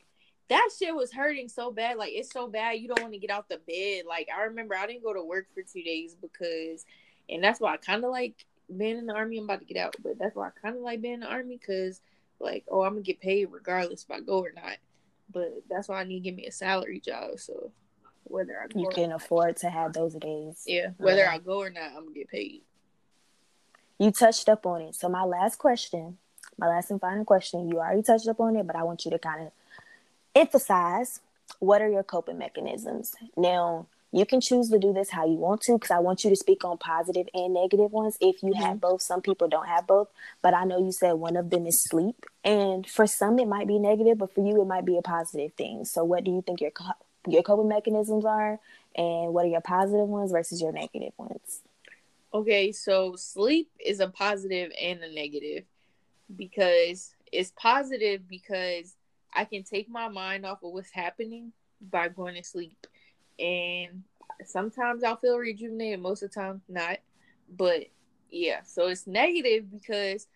that 0.50 0.68
shit 0.78 0.94
was 0.94 1.14
hurting 1.14 1.48
so 1.48 1.72
bad. 1.72 1.96
Like 1.96 2.12
it's 2.12 2.30
so 2.30 2.46
bad 2.46 2.72
you 2.72 2.88
don't 2.88 3.00
want 3.00 3.14
to 3.14 3.18
get 3.18 3.30
out 3.30 3.48
the 3.48 3.58
bed. 3.66 4.04
Like 4.06 4.28
I 4.36 4.42
remember 4.42 4.74
I 4.76 4.86
didn't 4.86 5.02
go 5.02 5.14
to 5.14 5.24
work 5.24 5.46
for 5.54 5.62
two 5.62 5.82
days 5.82 6.14
because, 6.14 6.84
and 7.30 7.42
that's 7.42 7.58
why 7.58 7.72
I 7.72 7.78
kind 7.78 8.04
of 8.04 8.10
like 8.10 8.44
being 8.74 8.98
in 8.98 9.06
the 9.06 9.14
army. 9.14 9.38
I'm 9.38 9.44
about 9.44 9.60
to 9.60 9.64
get 9.66 9.76
out, 9.76 9.96
but 10.02 10.18
that's 10.18 10.34
why 10.34 10.48
I 10.48 10.50
kind 10.60 10.76
of 10.76 10.82
like 10.82 11.02
being 11.02 11.14
in 11.14 11.20
the 11.20 11.28
army 11.28 11.58
because, 11.58 12.00
like, 12.40 12.64
oh, 12.68 12.82
I'm 12.82 12.92
gonna 12.92 13.02
get 13.02 13.20
paid 13.20 13.48
regardless 13.50 14.04
if 14.04 14.10
I 14.10 14.20
go 14.20 14.38
or 14.38 14.52
not. 14.54 14.76
But 15.32 15.62
that's 15.68 15.88
why 15.88 16.00
I 16.00 16.04
need 16.04 16.20
to 16.20 16.24
give 16.24 16.36
me 16.36 16.46
a 16.46 16.52
salary 16.52 17.00
job. 17.00 17.38
So 17.38 17.72
whether 18.24 18.58
I 18.58 18.66
you 18.78 18.88
can 18.88 19.12
afford 19.12 19.56
to 19.58 19.70
have 19.70 19.92
those 19.92 20.14
days. 20.14 20.64
Yeah, 20.66 20.88
whether 20.98 21.28
I 21.28 21.38
go 21.38 21.60
or 21.60 21.70
not, 21.70 21.90
I'm 21.96 22.04
gonna 22.04 22.14
get 22.14 22.28
paid. 22.28 22.62
You 23.98 24.10
touched 24.10 24.48
up 24.48 24.66
on 24.66 24.82
it. 24.82 24.94
So 24.94 25.08
my 25.08 25.24
last 25.24 25.56
question 25.56 26.18
my 26.58 26.68
last 26.68 26.90
and 26.90 27.00
final 27.00 27.24
question. 27.24 27.68
You 27.68 27.78
already 27.78 28.02
touched 28.02 28.28
up 28.28 28.40
on 28.40 28.56
it, 28.56 28.66
but 28.66 28.76
I 28.76 28.82
want 28.82 29.04
you 29.04 29.10
to 29.10 29.18
kind 29.18 29.46
of 29.46 29.52
emphasize 30.34 31.20
what 31.58 31.82
are 31.82 31.88
your 31.88 32.02
coping 32.02 32.38
mechanisms. 32.38 33.14
Now, 33.36 33.86
you 34.12 34.24
can 34.24 34.40
choose 34.40 34.70
to 34.70 34.78
do 34.78 34.92
this 34.92 35.10
how 35.10 35.26
you 35.26 35.34
want 35.34 35.60
to 35.62 35.72
because 35.72 35.90
I 35.90 35.98
want 35.98 36.24
you 36.24 36.30
to 36.30 36.36
speak 36.36 36.64
on 36.64 36.78
positive 36.78 37.28
and 37.34 37.52
negative 37.52 37.92
ones 37.92 38.16
if 38.20 38.42
you 38.42 38.50
mm-hmm. 38.50 38.62
have 38.62 38.80
both. 38.80 39.02
Some 39.02 39.20
people 39.20 39.48
don't 39.48 39.66
have 39.66 39.86
both, 39.86 40.08
but 40.42 40.54
I 40.54 40.64
know 40.64 40.78
you 40.78 40.92
said 40.92 41.14
one 41.14 41.36
of 41.36 41.50
them 41.50 41.66
is 41.66 41.82
sleep. 41.82 42.24
And 42.44 42.88
for 42.88 43.06
some, 43.06 43.38
it 43.38 43.48
might 43.48 43.66
be 43.66 43.78
negative, 43.78 44.18
but 44.18 44.34
for 44.34 44.46
you, 44.46 44.60
it 44.62 44.66
might 44.66 44.84
be 44.84 44.96
a 44.96 45.02
positive 45.02 45.52
thing. 45.54 45.84
So, 45.84 46.04
what 46.04 46.24
do 46.24 46.30
you 46.30 46.42
think 46.42 46.60
your, 46.60 46.70
your 47.26 47.42
coping 47.42 47.68
mechanisms 47.68 48.24
are? 48.24 48.60
And 48.94 49.34
what 49.34 49.44
are 49.44 49.48
your 49.48 49.60
positive 49.60 50.08
ones 50.08 50.32
versus 50.32 50.62
your 50.62 50.72
negative 50.72 51.12
ones? 51.18 51.60
Okay, 52.32 52.72
so 52.72 53.14
sleep 53.16 53.70
is 53.84 54.00
a 54.00 54.08
positive 54.08 54.72
and 54.80 55.02
a 55.02 55.12
negative 55.12 55.64
because 56.34 57.14
it's 57.32 57.52
positive 57.56 58.28
because 58.28 58.94
I 59.34 59.44
can 59.44 59.62
take 59.62 59.88
my 59.88 60.08
mind 60.08 60.46
off 60.46 60.62
of 60.62 60.72
what's 60.72 60.90
happening 60.90 61.52
by 61.80 62.08
going 62.08 62.34
to 62.34 62.42
sleep. 62.42 62.86
And 63.38 64.02
sometimes 64.44 65.04
I'll 65.04 65.16
feel 65.16 65.38
rejuvenated, 65.38 66.00
most 66.00 66.22
of 66.22 66.30
the 66.30 66.40
time 66.40 66.62
not. 66.68 66.98
But 67.56 67.86
yeah, 68.30 68.62
so 68.64 68.88
it's 68.88 69.06
negative 69.06 69.70
because 69.70 70.26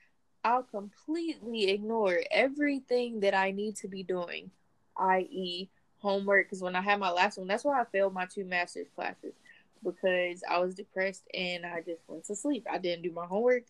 I'll 0.45 0.63
completely 0.63 1.71
ignore 1.71 2.21
everything 2.31 3.21
that 3.21 3.35
I 3.35 3.51
need 3.51 3.77
to 3.77 3.89
be 3.89 4.03
doing, 4.03 4.51
i.e., 4.97 5.69
homework. 5.99 6.47
Because 6.47 6.63
when 6.63 6.77
I 6.77 6.81
had 6.81 7.01
my 7.01 7.11
last 7.11 7.39
one, 7.39 7.47
that's 7.47 7.65
why 7.65 7.81
I 7.81 7.85
failed 7.85 8.15
my 8.15 8.27
two 8.27 8.45
master's 8.45 8.89
classes 8.95 9.35
because 9.83 10.43
I 10.49 10.59
was 10.59 10.75
depressed 10.75 11.25
and 11.35 11.65
I 11.65 11.81
just 11.81 12.03
went 12.07 12.25
to 12.25 12.37
sleep. 12.37 12.67
I 12.71 12.79
didn't 12.79 13.03
do 13.03 13.13
my 13.13 13.27
homework. 13.27 13.65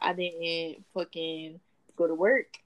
I 0.00 0.12
didn't 0.12 0.84
fucking 0.94 1.60
go 1.96 2.06
to 2.06 2.14
work. 2.14 2.58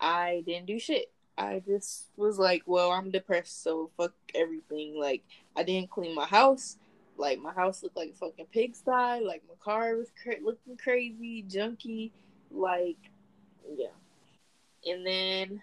I 0.00 0.42
didn't 0.46 0.66
do 0.66 0.78
shit. 0.78 1.10
I 1.42 1.62
just 1.66 2.06
was 2.16 2.38
like, 2.38 2.62
well, 2.66 2.90
I'm 2.90 3.10
depressed, 3.10 3.62
so 3.62 3.90
fuck 3.96 4.12
everything. 4.34 4.98
Like, 4.98 5.22
I 5.56 5.62
didn't 5.62 5.90
clean 5.90 6.14
my 6.14 6.26
house. 6.26 6.76
Like, 7.16 7.40
my 7.40 7.52
house 7.52 7.82
looked 7.82 7.96
like 7.96 8.10
a 8.10 8.14
fucking 8.14 8.46
pigsty. 8.52 9.20
Like, 9.24 9.42
my 9.48 9.54
car 9.62 9.96
was 9.96 10.08
cra- 10.22 10.42
looking 10.42 10.76
crazy, 10.76 11.44
junky. 11.48 12.10
Like, 12.50 12.98
yeah. 13.76 13.86
And 14.86 15.06
then 15.06 15.62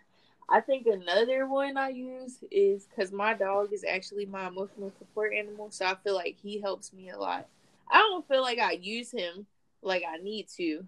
I 0.49 0.61
think 0.61 0.87
another 0.87 1.47
one 1.47 1.77
I 1.77 1.89
use 1.89 2.37
is 2.51 2.85
because 2.85 3.11
my 3.11 3.33
dog 3.33 3.71
is 3.73 3.83
actually 3.83 4.25
my 4.25 4.47
emotional 4.47 4.91
support 4.97 5.33
animal, 5.33 5.69
so 5.71 5.85
I 5.85 5.95
feel 6.03 6.15
like 6.15 6.37
he 6.41 6.59
helps 6.59 6.91
me 6.93 7.09
a 7.09 7.17
lot. 7.17 7.47
I 7.91 7.99
don't 7.99 8.27
feel 8.27 8.41
like 8.41 8.59
I 8.59 8.73
use 8.73 9.11
him 9.11 9.45
like 9.81 10.03
I 10.07 10.17
need 10.17 10.47
to, 10.57 10.85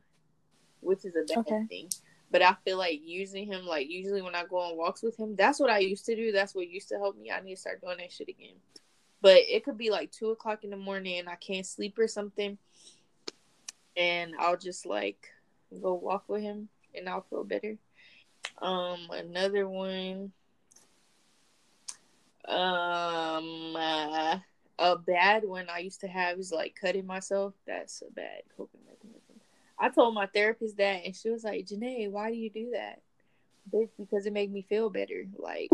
which 0.82 1.06
is 1.06 1.16
a 1.16 1.26
bad 1.34 1.40
okay. 1.40 1.66
thing. 1.70 1.90
But 2.32 2.42
I 2.42 2.56
feel 2.64 2.78
like 2.78 3.02
using 3.04 3.46
him, 3.46 3.66
like 3.66 3.90
usually 3.90 4.22
when 4.22 4.36
I 4.36 4.46
go 4.46 4.58
on 4.58 4.78
walks 4.78 5.04
with 5.04 5.18
him, 5.18 5.36
that's 5.36 5.60
what 5.60 5.70
I 5.70 5.80
used 5.80 6.06
to 6.06 6.16
do. 6.16 6.32
That's 6.32 6.56
what 6.56 6.70
used 6.70 6.88
to 6.90 6.98
help 6.98 7.18
me. 7.18 7.30
I 7.30 7.42
need 7.42 7.56
to 7.56 7.62
start 7.62 7.82
doing 7.82 7.98
that 7.98 8.12
shit 8.12 8.30
again. 8.30 8.56
But 9.22 9.38
it 9.38 9.66
could 9.66 9.78
be 9.78 9.92
like 9.92 10.12
two 10.12 10.30
o'clock 10.30 10.64
in 10.64 10.70
the 10.70 10.78
morning 10.78 11.20
and 11.20 11.30
I 11.30 11.36
can't 11.36 11.66
sleep 11.66 12.00
or 12.00 12.08
something, 12.08 12.58
and 13.98 14.34
I'll 14.40 14.58
just 14.58 14.86
like 14.86 15.28
go 15.82 15.94
walk 15.94 16.24
with 16.28 16.42
him 16.42 16.70
and 16.96 17.08
I'll 17.08 17.26
feel 17.30 17.44
better. 17.44 17.78
Um, 18.62 19.10
another 19.12 19.68
one. 19.68 20.32
Um, 22.46 23.76
uh, 23.76 24.40
a 24.80 24.98
bad 24.98 25.44
one 25.44 25.68
I 25.70 25.80
used 25.80 26.02
to 26.02 26.08
have 26.08 26.40
is 26.40 26.52
like 26.52 26.76
cutting 26.80 27.06
myself. 27.06 27.54
That's 27.68 28.02
a 28.02 28.12
bad 28.12 28.42
coping. 28.58 28.82
I 29.82 29.90
told 29.90 30.14
my 30.14 30.28
therapist 30.28 30.78
that, 30.78 31.04
and 31.06 31.16
she 31.16 31.30
was 31.30 31.44
like, 31.44 31.66
"Janae, 31.66 32.10
why 32.10 32.30
do 32.30 32.38
you 32.38 32.50
do 32.50 32.70
that?" 32.74 33.02
Bitch, 33.74 33.90
because 33.98 34.26
it 34.26 34.34
made 34.34 34.52
me 34.52 34.62
feel 34.62 34.90
better. 34.90 35.26
Like, 35.38 35.70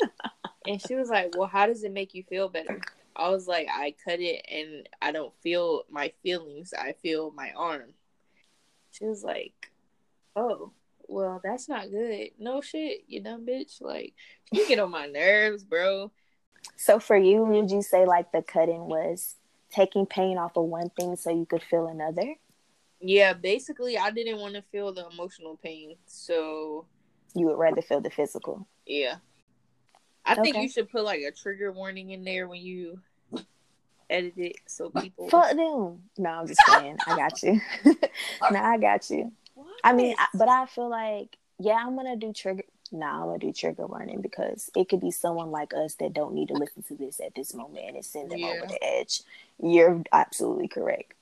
and 0.66 0.80
she 0.80 0.94
was 0.94 1.10
like, 1.10 1.36
"Well, 1.36 1.48
how 1.48 1.66
does 1.66 1.84
it 1.84 1.92
make 1.92 2.14
you 2.14 2.24
feel 2.24 2.48
better?" 2.48 2.80
I 3.14 3.28
was 3.28 3.46
like, 3.46 3.68
"I 3.70 3.94
cut 4.02 4.20
it, 4.20 4.46
and 4.50 4.88
I 5.02 5.12
don't 5.12 5.34
feel 5.42 5.84
my 5.90 6.12
feelings. 6.22 6.72
I 6.72 6.94
feel 7.02 7.32
my 7.32 7.52
arm." 7.54 7.92
She 8.92 9.04
was 9.04 9.22
like, 9.22 9.52
"Oh." 10.34 10.72
well, 11.08 11.40
that's 11.42 11.68
not 11.68 11.90
good. 11.90 12.30
No 12.38 12.60
shit, 12.60 13.04
you 13.08 13.20
dumb 13.20 13.46
bitch. 13.46 13.80
Like, 13.80 14.14
you 14.52 14.66
get 14.66 14.78
on 14.78 14.90
my 14.90 15.06
nerves, 15.06 15.64
bro. 15.64 16.10
So 16.76 16.98
for 16.98 17.16
you, 17.16 17.44
would 17.44 17.70
you 17.70 17.82
say 17.82 18.06
like 18.06 18.32
the 18.32 18.42
cutting 18.42 18.86
was 18.86 19.36
taking 19.70 20.06
pain 20.06 20.38
off 20.38 20.56
of 20.56 20.64
one 20.64 20.90
thing 20.90 21.16
so 21.16 21.30
you 21.30 21.46
could 21.46 21.62
feel 21.62 21.86
another? 21.86 22.34
Yeah, 23.06 23.34
basically, 23.34 23.98
I 23.98 24.10
didn't 24.10 24.38
want 24.38 24.54
to 24.54 24.62
feel 24.72 24.90
the 24.90 25.06
emotional 25.12 25.58
pain, 25.62 25.96
so 26.06 26.86
you 27.34 27.46
would 27.46 27.58
rather 27.58 27.82
feel 27.82 28.00
the 28.00 28.08
physical. 28.08 28.66
Yeah, 28.86 29.16
I 30.24 30.32
okay. 30.32 30.42
think 30.42 30.56
you 30.56 30.68
should 30.70 30.90
put 30.90 31.04
like 31.04 31.20
a 31.20 31.30
trigger 31.30 31.70
warning 31.70 32.12
in 32.12 32.24
there 32.24 32.48
when 32.48 32.62
you 32.62 33.00
edit 34.08 34.32
it, 34.38 34.56
so 34.66 34.88
people. 34.88 35.28
Fuck 35.28 35.50
them. 35.50 36.00
No, 36.16 36.30
I'm 36.30 36.46
just 36.46 36.62
saying. 36.66 36.96
I 37.06 37.16
got 37.16 37.42
you. 37.42 37.60
no, 38.50 38.58
I 38.58 38.78
got 38.78 39.10
you. 39.10 39.32
I 39.84 39.92
mean, 39.92 40.14
I, 40.18 40.26
but 40.32 40.48
I 40.48 40.64
feel 40.64 40.88
like 40.88 41.36
yeah, 41.58 41.74
I'm 41.74 41.96
gonna 41.96 42.16
do 42.16 42.32
trigger. 42.32 42.64
Nah, 42.90 43.20
I'm 43.20 43.26
gonna 43.26 43.38
do 43.38 43.52
trigger 43.52 43.86
warning 43.86 44.22
because 44.22 44.70
it 44.74 44.88
could 44.88 45.00
be 45.00 45.10
someone 45.10 45.50
like 45.50 45.74
us 45.74 45.94
that 45.96 46.14
don't 46.14 46.32
need 46.32 46.48
to 46.48 46.54
listen 46.54 46.82
to 46.84 46.94
this 46.94 47.20
at 47.20 47.34
this 47.34 47.52
moment 47.52 47.96
and 47.96 48.02
send 48.02 48.30
them 48.30 48.38
yeah. 48.38 48.54
over 48.56 48.66
the 48.66 48.82
edge. 48.82 49.20
You're 49.62 50.02
absolutely 50.10 50.68
correct. 50.68 51.12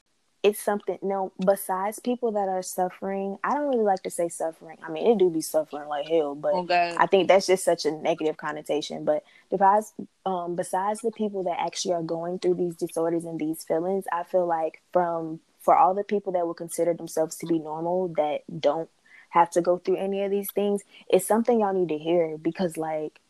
It's 0.42 0.60
something. 0.60 0.98
No, 1.02 1.32
besides 1.44 2.00
people 2.00 2.32
that 2.32 2.48
are 2.48 2.62
suffering, 2.62 3.38
I 3.44 3.54
don't 3.54 3.68
really 3.68 3.84
like 3.84 4.02
to 4.02 4.10
say 4.10 4.28
suffering. 4.28 4.76
I 4.82 4.90
mean, 4.90 5.06
it 5.06 5.18
do 5.18 5.30
be 5.30 5.40
suffering 5.40 5.88
like 5.88 6.08
hell, 6.08 6.34
but 6.34 6.54
okay. 6.54 6.96
I 6.98 7.06
think 7.06 7.28
that's 7.28 7.46
just 7.46 7.64
such 7.64 7.86
a 7.86 7.92
negative 7.92 8.36
connotation. 8.36 9.04
But 9.04 9.22
besides, 9.50 9.92
um, 10.26 10.56
besides 10.56 11.00
the 11.00 11.12
people 11.12 11.44
that 11.44 11.60
actually 11.60 11.94
are 11.94 12.02
going 12.02 12.40
through 12.40 12.54
these 12.54 12.74
disorders 12.74 13.24
and 13.24 13.38
these 13.38 13.62
feelings, 13.62 14.04
I 14.12 14.24
feel 14.24 14.46
like 14.46 14.82
from 14.92 15.40
for 15.60 15.76
all 15.76 15.94
the 15.94 16.02
people 16.02 16.32
that 16.32 16.46
would 16.46 16.56
consider 16.56 16.92
themselves 16.92 17.36
to 17.36 17.46
be 17.46 17.60
normal 17.60 18.08
that 18.16 18.40
don't 18.60 18.90
have 19.30 19.50
to 19.50 19.60
go 19.60 19.78
through 19.78 19.96
any 19.96 20.24
of 20.24 20.30
these 20.30 20.50
things, 20.50 20.82
it's 21.08 21.26
something 21.26 21.60
y'all 21.60 21.72
need 21.72 21.88
to 21.88 21.98
hear 21.98 22.36
because 22.36 22.76
like 22.76 23.20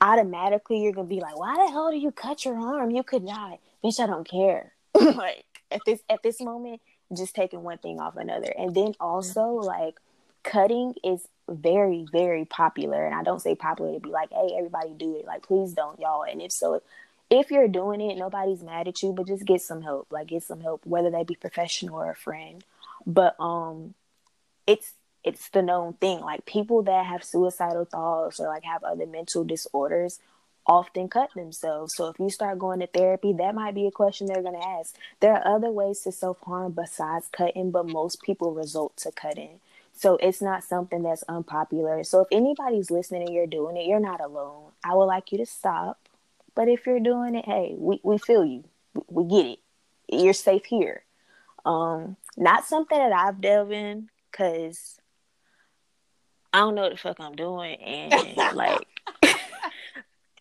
automatically 0.00 0.82
you're 0.82 0.92
gonna 0.92 1.06
be 1.06 1.20
like, 1.20 1.38
why 1.38 1.54
the 1.56 1.70
hell 1.70 1.90
do 1.90 1.98
you 1.98 2.10
cut 2.10 2.44
your 2.44 2.58
arm? 2.58 2.90
You 2.90 3.02
could 3.02 3.26
die. 3.26 3.58
Bitch, 3.84 4.00
I 4.00 4.06
don't 4.06 4.28
care. 4.28 4.72
like 4.94 5.44
at 5.70 5.80
this 5.86 6.00
at 6.08 6.22
this 6.22 6.40
moment, 6.40 6.80
just 7.16 7.34
taking 7.34 7.62
one 7.62 7.78
thing 7.78 8.00
off 8.00 8.16
another. 8.16 8.52
And 8.56 8.74
then 8.74 8.94
also 9.00 9.48
like 9.48 9.96
cutting 10.42 10.94
is 11.04 11.26
very, 11.48 12.06
very 12.10 12.44
popular. 12.44 13.04
And 13.04 13.14
I 13.14 13.22
don't 13.22 13.40
say 13.42 13.54
popular 13.54 13.94
to 13.94 14.00
be 14.00 14.10
like, 14.10 14.30
hey, 14.30 14.54
everybody 14.56 14.90
do 14.96 15.16
it. 15.16 15.26
Like, 15.26 15.42
please 15.42 15.72
don't, 15.72 15.98
y'all. 16.00 16.24
And 16.24 16.40
if 16.40 16.52
so, 16.52 16.82
if 17.30 17.50
you're 17.50 17.68
doing 17.68 18.00
it, 18.00 18.16
nobody's 18.16 18.62
mad 18.62 18.88
at 18.88 19.02
you, 19.02 19.12
but 19.12 19.26
just 19.26 19.44
get 19.44 19.60
some 19.60 19.82
help. 19.82 20.06
Like 20.10 20.28
get 20.28 20.44
some 20.44 20.60
help, 20.60 20.86
whether 20.86 21.10
they 21.10 21.24
be 21.24 21.34
professional 21.34 21.96
or 21.96 22.10
a 22.10 22.16
friend. 22.16 22.64
But 23.06 23.38
um 23.40 23.94
it's 24.66 24.94
it's 25.24 25.48
the 25.48 25.62
known 25.62 25.94
thing. 25.94 26.20
Like 26.20 26.46
people 26.46 26.82
that 26.82 27.06
have 27.06 27.24
suicidal 27.24 27.84
thoughts 27.84 28.38
or 28.38 28.46
like 28.46 28.64
have 28.64 28.84
other 28.84 29.06
mental 29.06 29.44
disorders 29.44 30.20
often 30.66 31.08
cut 31.08 31.30
themselves. 31.34 31.94
So 31.94 32.08
if 32.08 32.18
you 32.18 32.30
start 32.30 32.58
going 32.58 32.80
to 32.80 32.86
therapy, 32.86 33.32
that 33.34 33.54
might 33.54 33.74
be 33.74 33.86
a 33.86 33.90
question 33.90 34.26
they're 34.26 34.42
going 34.42 34.60
to 34.60 34.66
ask. 34.66 34.94
There 35.20 35.32
are 35.32 35.56
other 35.56 35.70
ways 35.70 36.00
to 36.00 36.12
self 36.12 36.40
harm 36.40 36.72
besides 36.72 37.28
cutting, 37.30 37.70
but 37.70 37.86
most 37.86 38.22
people 38.22 38.52
resort 38.52 38.96
to 38.98 39.12
cutting. 39.12 39.60
So 39.92 40.16
it's 40.16 40.42
not 40.42 40.62
something 40.62 41.02
that's 41.02 41.24
unpopular. 41.28 42.04
So 42.04 42.20
if 42.20 42.28
anybody's 42.30 42.90
listening 42.90 43.22
and 43.22 43.34
you're 43.34 43.46
doing 43.46 43.76
it, 43.76 43.86
you're 43.86 44.00
not 44.00 44.20
alone. 44.20 44.72
I 44.84 44.94
would 44.94 45.04
like 45.04 45.32
you 45.32 45.38
to 45.38 45.46
stop. 45.46 45.98
But 46.54 46.68
if 46.68 46.86
you're 46.86 47.00
doing 47.00 47.34
it, 47.34 47.44
hey, 47.46 47.74
we, 47.76 48.00
we 48.02 48.18
feel 48.18 48.44
you. 48.44 48.64
We, 48.94 49.24
we 49.24 49.42
get 49.42 49.50
it. 49.52 49.58
You're 50.08 50.34
safe 50.34 50.64
here. 50.66 51.02
Um, 51.64 52.16
not 52.36 52.64
something 52.64 52.96
that 52.96 53.12
I've 53.12 53.40
delved 53.40 53.72
in 53.72 54.08
because 54.30 55.00
I 56.52 56.60
don't 56.60 56.74
know 56.74 56.82
what 56.82 56.92
the 56.92 56.98
fuck 56.98 57.20
I'm 57.20 57.34
doing. 57.34 57.76
And 57.76 58.36
like 58.56 58.86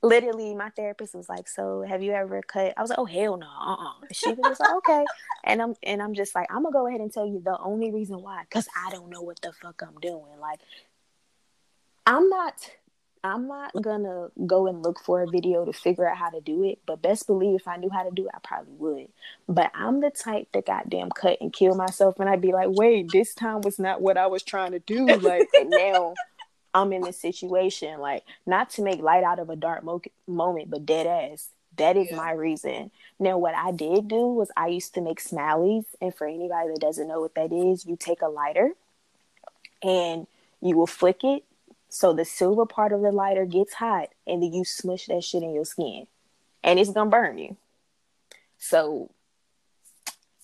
literally 0.05 0.53
my 0.53 0.69
therapist 0.69 1.15
was 1.15 1.27
like, 1.27 1.47
"So 1.47 1.81
have 1.81 2.01
you 2.03 2.13
ever 2.13 2.41
cut?" 2.41 2.73
I 2.77 2.81
was 2.81 2.89
like, 2.89 2.99
"Oh 2.99 3.05
hell 3.05 3.37
no, 3.37 3.47
uh 3.47 3.73
uh 3.73 3.93
She 4.11 4.29
was 4.29 4.39
just 4.43 4.59
like, 4.59 4.73
"Okay," 4.75 5.05
and 5.43 5.61
I'm 5.61 5.75
and 5.83 6.01
I'm 6.01 6.13
just 6.13 6.35
like, 6.35 6.47
"I'm 6.49 6.63
gonna 6.63 6.73
go 6.73 6.87
ahead 6.87 7.01
and 7.01 7.11
tell 7.11 7.25
you 7.25 7.41
the 7.43 7.57
only 7.59 7.91
reason 7.91 8.21
why, 8.21 8.43
because 8.43 8.67
I 8.85 8.91
don't 8.91 9.09
know 9.09 9.21
what 9.21 9.41
the 9.41 9.51
fuck 9.51 9.81
I'm 9.81 9.99
doing. 10.01 10.39
Like, 10.39 10.59
I'm 12.05 12.29
not." 12.29 12.71
I'm 13.25 13.47
not 13.47 13.71
gonna 13.81 14.27
go 14.45 14.67
and 14.67 14.83
look 14.83 14.99
for 14.99 15.23
a 15.23 15.27
video 15.27 15.65
to 15.65 15.73
figure 15.73 16.07
out 16.07 16.15
how 16.15 16.29
to 16.29 16.39
do 16.41 16.63
it, 16.63 16.77
but 16.85 17.01
best 17.01 17.25
believe 17.25 17.55
if 17.55 17.67
I 17.67 17.75
knew 17.75 17.89
how 17.89 18.03
to 18.03 18.11
do 18.11 18.27
it, 18.27 18.31
I 18.35 18.37
probably 18.43 18.75
would. 18.77 19.07
But 19.49 19.71
I'm 19.73 19.99
the 19.99 20.11
type 20.11 20.49
that 20.53 20.67
goddamn 20.67 21.09
cut 21.09 21.39
and 21.41 21.51
kill 21.51 21.73
myself, 21.73 22.19
and 22.19 22.29
I'd 22.29 22.39
be 22.39 22.51
like, 22.53 22.67
wait, 22.69 23.11
this 23.11 23.33
time 23.33 23.61
was 23.61 23.79
not 23.79 23.99
what 23.99 24.15
I 24.15 24.27
was 24.27 24.43
trying 24.43 24.73
to 24.73 24.79
do. 24.79 25.07
Like, 25.07 25.49
now 25.65 26.13
I'm 26.75 26.93
in 26.93 27.01
this 27.01 27.19
situation. 27.19 27.99
Like, 27.99 28.23
not 28.45 28.69
to 28.71 28.83
make 28.83 29.01
light 29.01 29.23
out 29.23 29.39
of 29.39 29.49
a 29.49 29.55
dark 29.55 29.83
mo- 29.83 30.01
moment, 30.27 30.69
but 30.69 30.85
dead 30.85 31.07
ass. 31.07 31.49
That 31.77 31.97
is 31.97 32.09
yeah. 32.11 32.17
my 32.17 32.31
reason. 32.31 32.91
Now, 33.19 33.37
what 33.37 33.55
I 33.55 33.71
did 33.71 34.07
do 34.07 34.27
was 34.27 34.51
I 34.55 34.67
used 34.67 34.93
to 34.93 35.01
make 35.01 35.19
smileys. 35.19 35.85
And 35.99 36.13
for 36.13 36.27
anybody 36.27 36.69
that 36.69 36.79
doesn't 36.79 37.07
know 37.07 37.21
what 37.21 37.35
that 37.35 37.51
is, 37.51 37.85
you 37.85 37.97
take 37.97 38.21
a 38.21 38.27
lighter 38.27 38.71
and 39.81 40.27
you 40.61 40.77
will 40.77 40.87
flick 40.87 41.23
it 41.23 41.43
so 41.95 42.11
the 42.11 42.25
silver 42.25 42.65
part 42.65 42.91
of 42.91 43.01
the 43.01 43.11
lighter 43.11 43.45
gets 43.45 43.75
hot 43.75 44.09
and 44.27 44.43
then 44.43 44.51
you 44.51 44.65
smush 44.65 45.05
that 45.05 45.23
shit 45.23 45.43
in 45.43 45.53
your 45.53 45.63
skin 45.63 46.07
and 46.61 46.77
it's 46.77 46.91
gonna 46.91 47.09
burn 47.09 47.37
you. 47.37 47.55
So 48.57 49.11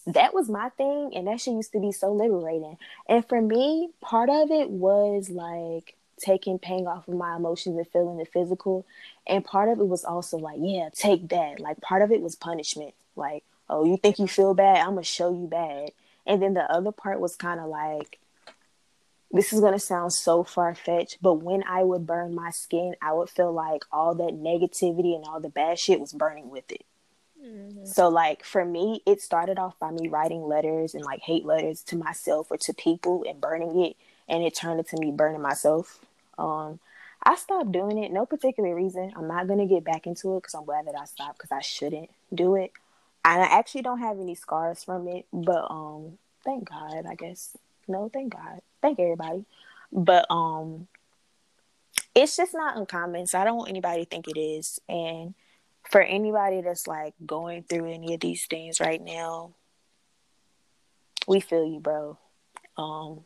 that 0.07 0.33
was 0.33 0.47
my 0.47 0.69
thing 0.69 1.11
and 1.13 1.27
that 1.27 1.41
shit 1.41 1.55
used 1.55 1.73
to 1.73 1.81
be 1.81 1.91
so 1.91 2.13
liberating. 2.13 2.77
And 3.07 3.27
for 3.27 3.41
me, 3.41 3.89
part 3.99 4.29
of 4.29 4.49
it 4.49 4.69
was 4.69 5.29
like 5.29 5.97
taking 6.21 6.59
pain 6.59 6.87
off 6.87 7.07
of 7.07 7.15
my 7.15 7.35
emotions 7.35 7.77
and 7.77 7.87
feeling 7.87 8.17
the 8.17 8.25
physical. 8.25 8.85
And 9.27 9.43
part 9.43 9.69
of 9.69 9.79
it 9.79 9.87
was 9.87 10.05
also 10.05 10.37
like, 10.37 10.57
yeah, 10.59 10.89
take 10.93 11.29
that. 11.29 11.59
Like 11.59 11.81
part 11.81 12.01
of 12.01 12.11
it 12.11 12.21
was 12.21 12.35
punishment. 12.35 12.93
Like, 13.15 13.43
oh, 13.69 13.85
you 13.85 13.97
think 13.97 14.19
you 14.19 14.27
feel 14.27 14.53
bad? 14.53 14.77
I'm 14.77 14.93
gonna 14.93 15.03
show 15.03 15.31
you 15.31 15.47
bad. 15.47 15.91
And 16.25 16.41
then 16.41 16.53
the 16.53 16.71
other 16.71 16.91
part 16.91 17.19
was 17.19 17.35
kind 17.35 17.59
of 17.59 17.67
like, 17.67 18.19
this 19.31 19.53
is 19.53 19.61
gonna 19.61 19.79
sound 19.79 20.13
so 20.13 20.43
far 20.43 20.75
fetched, 20.75 21.17
but 21.21 21.35
when 21.35 21.63
I 21.63 21.83
would 21.83 22.05
burn 22.05 22.35
my 22.35 22.51
skin, 22.51 22.95
I 23.01 23.13
would 23.13 23.29
feel 23.29 23.51
like 23.51 23.83
all 23.91 24.13
that 24.15 24.33
negativity 24.33 25.15
and 25.15 25.25
all 25.25 25.39
the 25.39 25.49
bad 25.49 25.79
shit 25.79 25.99
was 25.99 26.13
burning 26.13 26.49
with 26.49 26.69
it. 26.71 26.85
Mm-hmm. 27.43 27.85
So 27.85 28.09
like 28.09 28.43
for 28.43 28.65
me, 28.65 29.01
it 29.05 29.21
started 29.21 29.57
off 29.57 29.79
by 29.79 29.91
me 29.91 30.07
writing 30.07 30.43
letters 30.43 30.93
and 30.93 31.03
like 31.03 31.21
hate 31.21 31.45
letters 31.45 31.81
to 31.83 31.95
myself 31.95 32.51
or 32.51 32.57
to 32.57 32.73
people 32.73 33.25
and 33.27 33.41
burning 33.41 33.83
it, 33.83 33.95
and 34.27 34.43
it 34.43 34.55
turned 34.55 34.79
into 34.79 34.97
me 34.99 35.11
burning 35.11 35.41
myself. 35.41 35.99
Um, 36.41 36.79
I 37.23 37.35
stopped 37.35 37.71
doing 37.71 38.03
it, 38.03 38.11
no 38.11 38.25
particular 38.25 38.73
reason. 38.75 39.13
I'm 39.15 39.27
not 39.27 39.47
gonna 39.47 39.67
get 39.67 39.83
back 39.83 40.07
into 40.07 40.35
it 40.35 40.39
because 40.39 40.55
I'm 40.55 40.65
glad 40.65 40.87
that 40.87 40.95
I 40.99 41.05
stopped 41.05 41.37
because 41.37 41.51
I 41.51 41.61
shouldn't 41.61 42.09
do 42.33 42.55
it. 42.55 42.71
And 43.23 43.43
I 43.43 43.45
actually 43.45 43.83
don't 43.83 43.99
have 43.99 44.19
any 44.19 44.33
scars 44.33 44.83
from 44.83 45.07
it, 45.07 45.27
but 45.31 45.67
um, 45.69 46.17
thank 46.43 46.67
God, 46.67 47.05
I 47.07 47.13
guess. 47.13 47.55
No, 47.87 48.09
thank 48.11 48.33
God, 48.33 48.61
thank 48.81 48.99
everybody. 48.99 49.45
But 49.91 50.25
um, 50.31 50.87
it's 52.15 52.35
just 52.35 52.53
not 52.53 52.77
uncommon, 52.77 53.27
so 53.27 53.39
I 53.39 53.43
don't 53.43 53.57
want 53.57 53.69
anybody 53.69 54.03
to 54.03 54.09
think 54.09 54.27
it 54.27 54.39
is. 54.39 54.81
And 54.89 55.35
for 55.89 56.01
anybody 56.01 56.61
that's 56.61 56.87
like 56.87 57.13
going 57.25 57.63
through 57.63 57.91
any 57.91 58.15
of 58.15 58.19
these 58.19 58.45
things 58.45 58.79
right 58.79 59.01
now, 59.01 59.51
we 61.27 61.39
feel 61.39 61.65
you, 61.65 61.79
bro. 61.79 62.17
Um, 62.77 63.25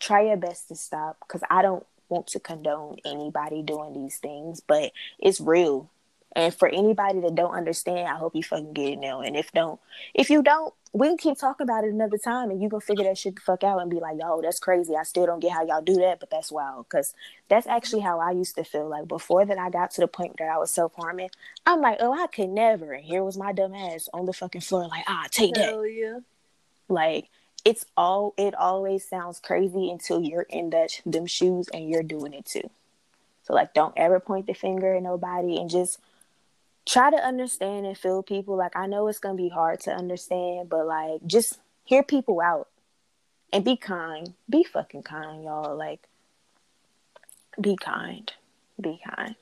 try 0.00 0.22
your 0.22 0.36
best 0.36 0.68
to 0.68 0.76
stop 0.76 1.18
because 1.20 1.42
I 1.50 1.60
don't 1.60 1.86
want 2.08 2.26
to 2.28 2.40
condone 2.40 2.98
anybody 3.04 3.62
doing 3.62 3.92
these 3.92 4.18
things, 4.18 4.60
but 4.60 4.92
it's 5.18 5.40
real. 5.40 5.90
And 6.36 6.54
for 6.54 6.68
anybody 6.68 7.20
that 7.20 7.34
don't 7.34 7.54
understand, 7.54 8.06
I 8.06 8.14
hope 8.14 8.34
you 8.34 8.42
fucking 8.42 8.72
get 8.72 8.92
it 8.92 8.98
now. 8.98 9.22
And 9.22 9.36
if 9.36 9.50
don't, 9.52 9.80
if 10.14 10.30
you 10.30 10.42
don't, 10.42 10.72
we 10.92 11.08
can 11.08 11.18
keep 11.18 11.38
talking 11.38 11.64
about 11.64 11.84
it 11.84 11.92
another 11.92 12.18
time, 12.18 12.50
and 12.50 12.62
you 12.62 12.68
can 12.68 12.80
figure 12.80 13.04
that 13.04 13.18
shit 13.18 13.34
the 13.34 13.40
fuck 13.40 13.62
out 13.64 13.80
and 13.80 13.90
be 13.90 13.98
like, 13.98 14.18
"Yo, 14.18 14.40
that's 14.40 14.58
crazy. 14.58 14.94
I 14.96 15.02
still 15.02 15.26
don't 15.26 15.40
get 15.40 15.52
how 15.52 15.64
y'all 15.64 15.82
do 15.82 15.96
that, 15.96 16.20
but 16.20 16.30
that's 16.30 16.50
wild." 16.50 16.86
Because 16.88 17.14
that's 17.48 17.66
actually 17.66 18.00
how 18.00 18.20
I 18.20 18.30
used 18.30 18.54
to 18.54 18.64
feel. 18.64 18.88
Like 18.88 19.08
before 19.08 19.44
that, 19.44 19.58
I 19.58 19.68
got 19.70 19.90
to 19.92 20.00
the 20.00 20.08
point 20.08 20.36
that 20.38 20.48
I 20.48 20.58
was 20.58 20.70
self 20.70 20.94
harming. 20.94 21.30
I'm 21.66 21.80
like, 21.80 21.98
"Oh, 22.00 22.12
I 22.12 22.26
could 22.26 22.50
never." 22.50 22.92
And 22.92 23.04
here 23.04 23.22
was 23.22 23.36
my 23.36 23.52
dumb 23.52 23.74
ass 23.74 24.08
on 24.14 24.24
the 24.24 24.32
fucking 24.32 24.62
floor, 24.62 24.86
like, 24.88 25.04
"Ah, 25.06 25.26
take 25.30 25.56
Hell 25.56 25.82
that." 25.82 25.92
Yeah. 25.92 26.18
Like 26.88 27.28
it's 27.64 27.84
all 27.96 28.34
it 28.36 28.54
always 28.54 29.06
sounds 29.08 29.40
crazy 29.40 29.90
until 29.90 30.22
you're 30.22 30.42
in 30.42 30.70
that 30.70 31.00
them 31.04 31.26
shoes 31.26 31.68
and 31.68 31.88
you're 31.88 32.02
doing 32.02 32.32
it 32.32 32.46
too. 32.46 32.70
So 33.44 33.54
like 33.54 33.74
don't 33.74 33.94
ever 33.96 34.20
point 34.20 34.46
the 34.46 34.54
finger 34.54 34.94
at 34.94 35.02
nobody 35.02 35.58
and 35.58 35.70
just 35.70 35.98
try 36.86 37.10
to 37.10 37.16
understand 37.16 37.86
and 37.86 37.96
feel 37.96 38.22
people. 38.22 38.56
Like 38.56 38.76
I 38.76 38.86
know 38.86 39.06
it's 39.08 39.18
gonna 39.18 39.34
be 39.34 39.48
hard 39.48 39.80
to 39.80 39.92
understand, 39.92 40.68
but 40.68 40.86
like 40.86 41.26
just 41.26 41.58
hear 41.84 42.02
people 42.02 42.40
out 42.40 42.68
and 43.52 43.64
be 43.64 43.76
kind. 43.76 44.34
Be 44.48 44.64
fucking 44.64 45.02
kind, 45.02 45.44
y'all. 45.44 45.76
Like 45.76 46.06
be 47.60 47.76
kind. 47.76 48.32
Be 48.80 49.00
kind. 49.04 49.36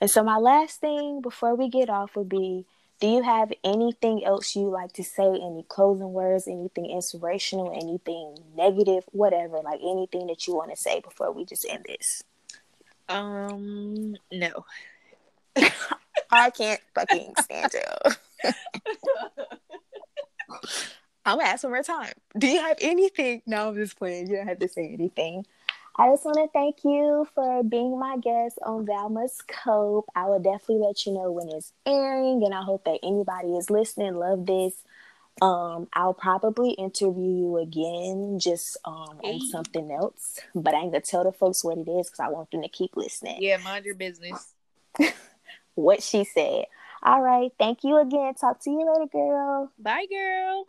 And 0.00 0.10
so 0.10 0.22
my 0.22 0.36
last 0.36 0.80
thing 0.80 1.20
before 1.20 1.54
we 1.54 1.68
get 1.68 1.90
off 1.90 2.14
would 2.14 2.28
be 2.28 2.66
do 3.00 3.06
you 3.06 3.22
have 3.22 3.52
anything 3.62 4.24
else 4.24 4.56
you 4.56 4.68
like 4.68 4.92
to 4.94 5.04
say? 5.04 5.24
Any 5.24 5.64
closing 5.68 6.12
words, 6.12 6.48
anything 6.48 6.86
inspirational, 6.86 7.72
anything 7.72 8.38
negative, 8.56 9.04
whatever, 9.12 9.58
like 9.60 9.80
anything 9.80 10.26
that 10.26 10.46
you 10.46 10.54
want 10.54 10.70
to 10.70 10.76
say 10.76 11.00
before 11.00 11.30
we 11.32 11.44
just 11.44 11.66
end 11.68 11.84
this? 11.86 12.24
Um, 13.08 14.16
no. 14.32 14.64
I 16.30 16.50
can't 16.50 16.80
fucking 16.94 17.34
stand 17.40 17.72
you. 17.72 18.12
I'm 21.24 21.38
gonna 21.38 21.48
ask 21.50 21.62
one 21.62 21.72
more 21.72 21.82
time. 21.82 22.12
Do 22.36 22.46
you 22.46 22.60
have 22.60 22.78
anything? 22.80 23.42
No, 23.46 23.68
I'm 23.68 23.74
just 23.74 23.98
playing. 23.98 24.28
You 24.28 24.36
don't 24.36 24.48
have 24.48 24.58
to 24.60 24.68
say 24.68 24.90
anything. 24.92 25.44
I 26.00 26.10
just 26.10 26.24
want 26.24 26.36
to 26.36 26.48
thank 26.52 26.84
you 26.84 27.26
for 27.34 27.64
being 27.64 27.98
my 27.98 28.18
guest 28.18 28.56
on 28.64 28.86
Must 29.12 29.48
Cope. 29.48 30.08
I 30.14 30.26
will 30.26 30.38
definitely 30.38 30.86
let 30.86 31.04
you 31.04 31.12
know 31.12 31.32
when 31.32 31.48
it's 31.48 31.72
airing, 31.84 32.44
and 32.44 32.54
I 32.54 32.62
hope 32.62 32.84
that 32.84 33.00
anybody 33.02 33.56
is 33.56 33.68
listening 33.68 34.14
love 34.14 34.46
this. 34.46 34.74
Um, 35.42 35.88
I'll 35.92 36.14
probably 36.14 36.70
interview 36.70 37.30
you 37.30 37.58
again 37.58 38.38
just 38.40 38.76
um 38.84 39.20
on 39.24 39.40
something 39.40 39.90
else, 39.90 40.38
but 40.54 40.74
I 40.74 40.78
ain't 40.78 40.92
gonna 40.92 41.00
tell 41.00 41.24
the 41.24 41.32
folks 41.32 41.64
what 41.64 41.78
it 41.78 41.88
is 41.88 42.08
because 42.08 42.20
I 42.20 42.28
want 42.28 42.52
them 42.52 42.62
to 42.62 42.68
keep 42.68 42.96
listening. 42.96 43.42
Yeah, 43.42 43.56
mind 43.56 43.84
your 43.84 43.94
business. 43.96 44.54
what 45.74 46.02
she 46.02 46.24
said. 46.24 46.66
All 47.02 47.22
right, 47.22 47.50
thank 47.58 47.82
you 47.82 48.00
again. 48.00 48.34
Talk 48.34 48.60
to 48.62 48.70
you 48.70 48.86
later, 48.92 49.10
girl. 49.10 49.72
Bye, 49.78 50.06
girl. 50.10 50.66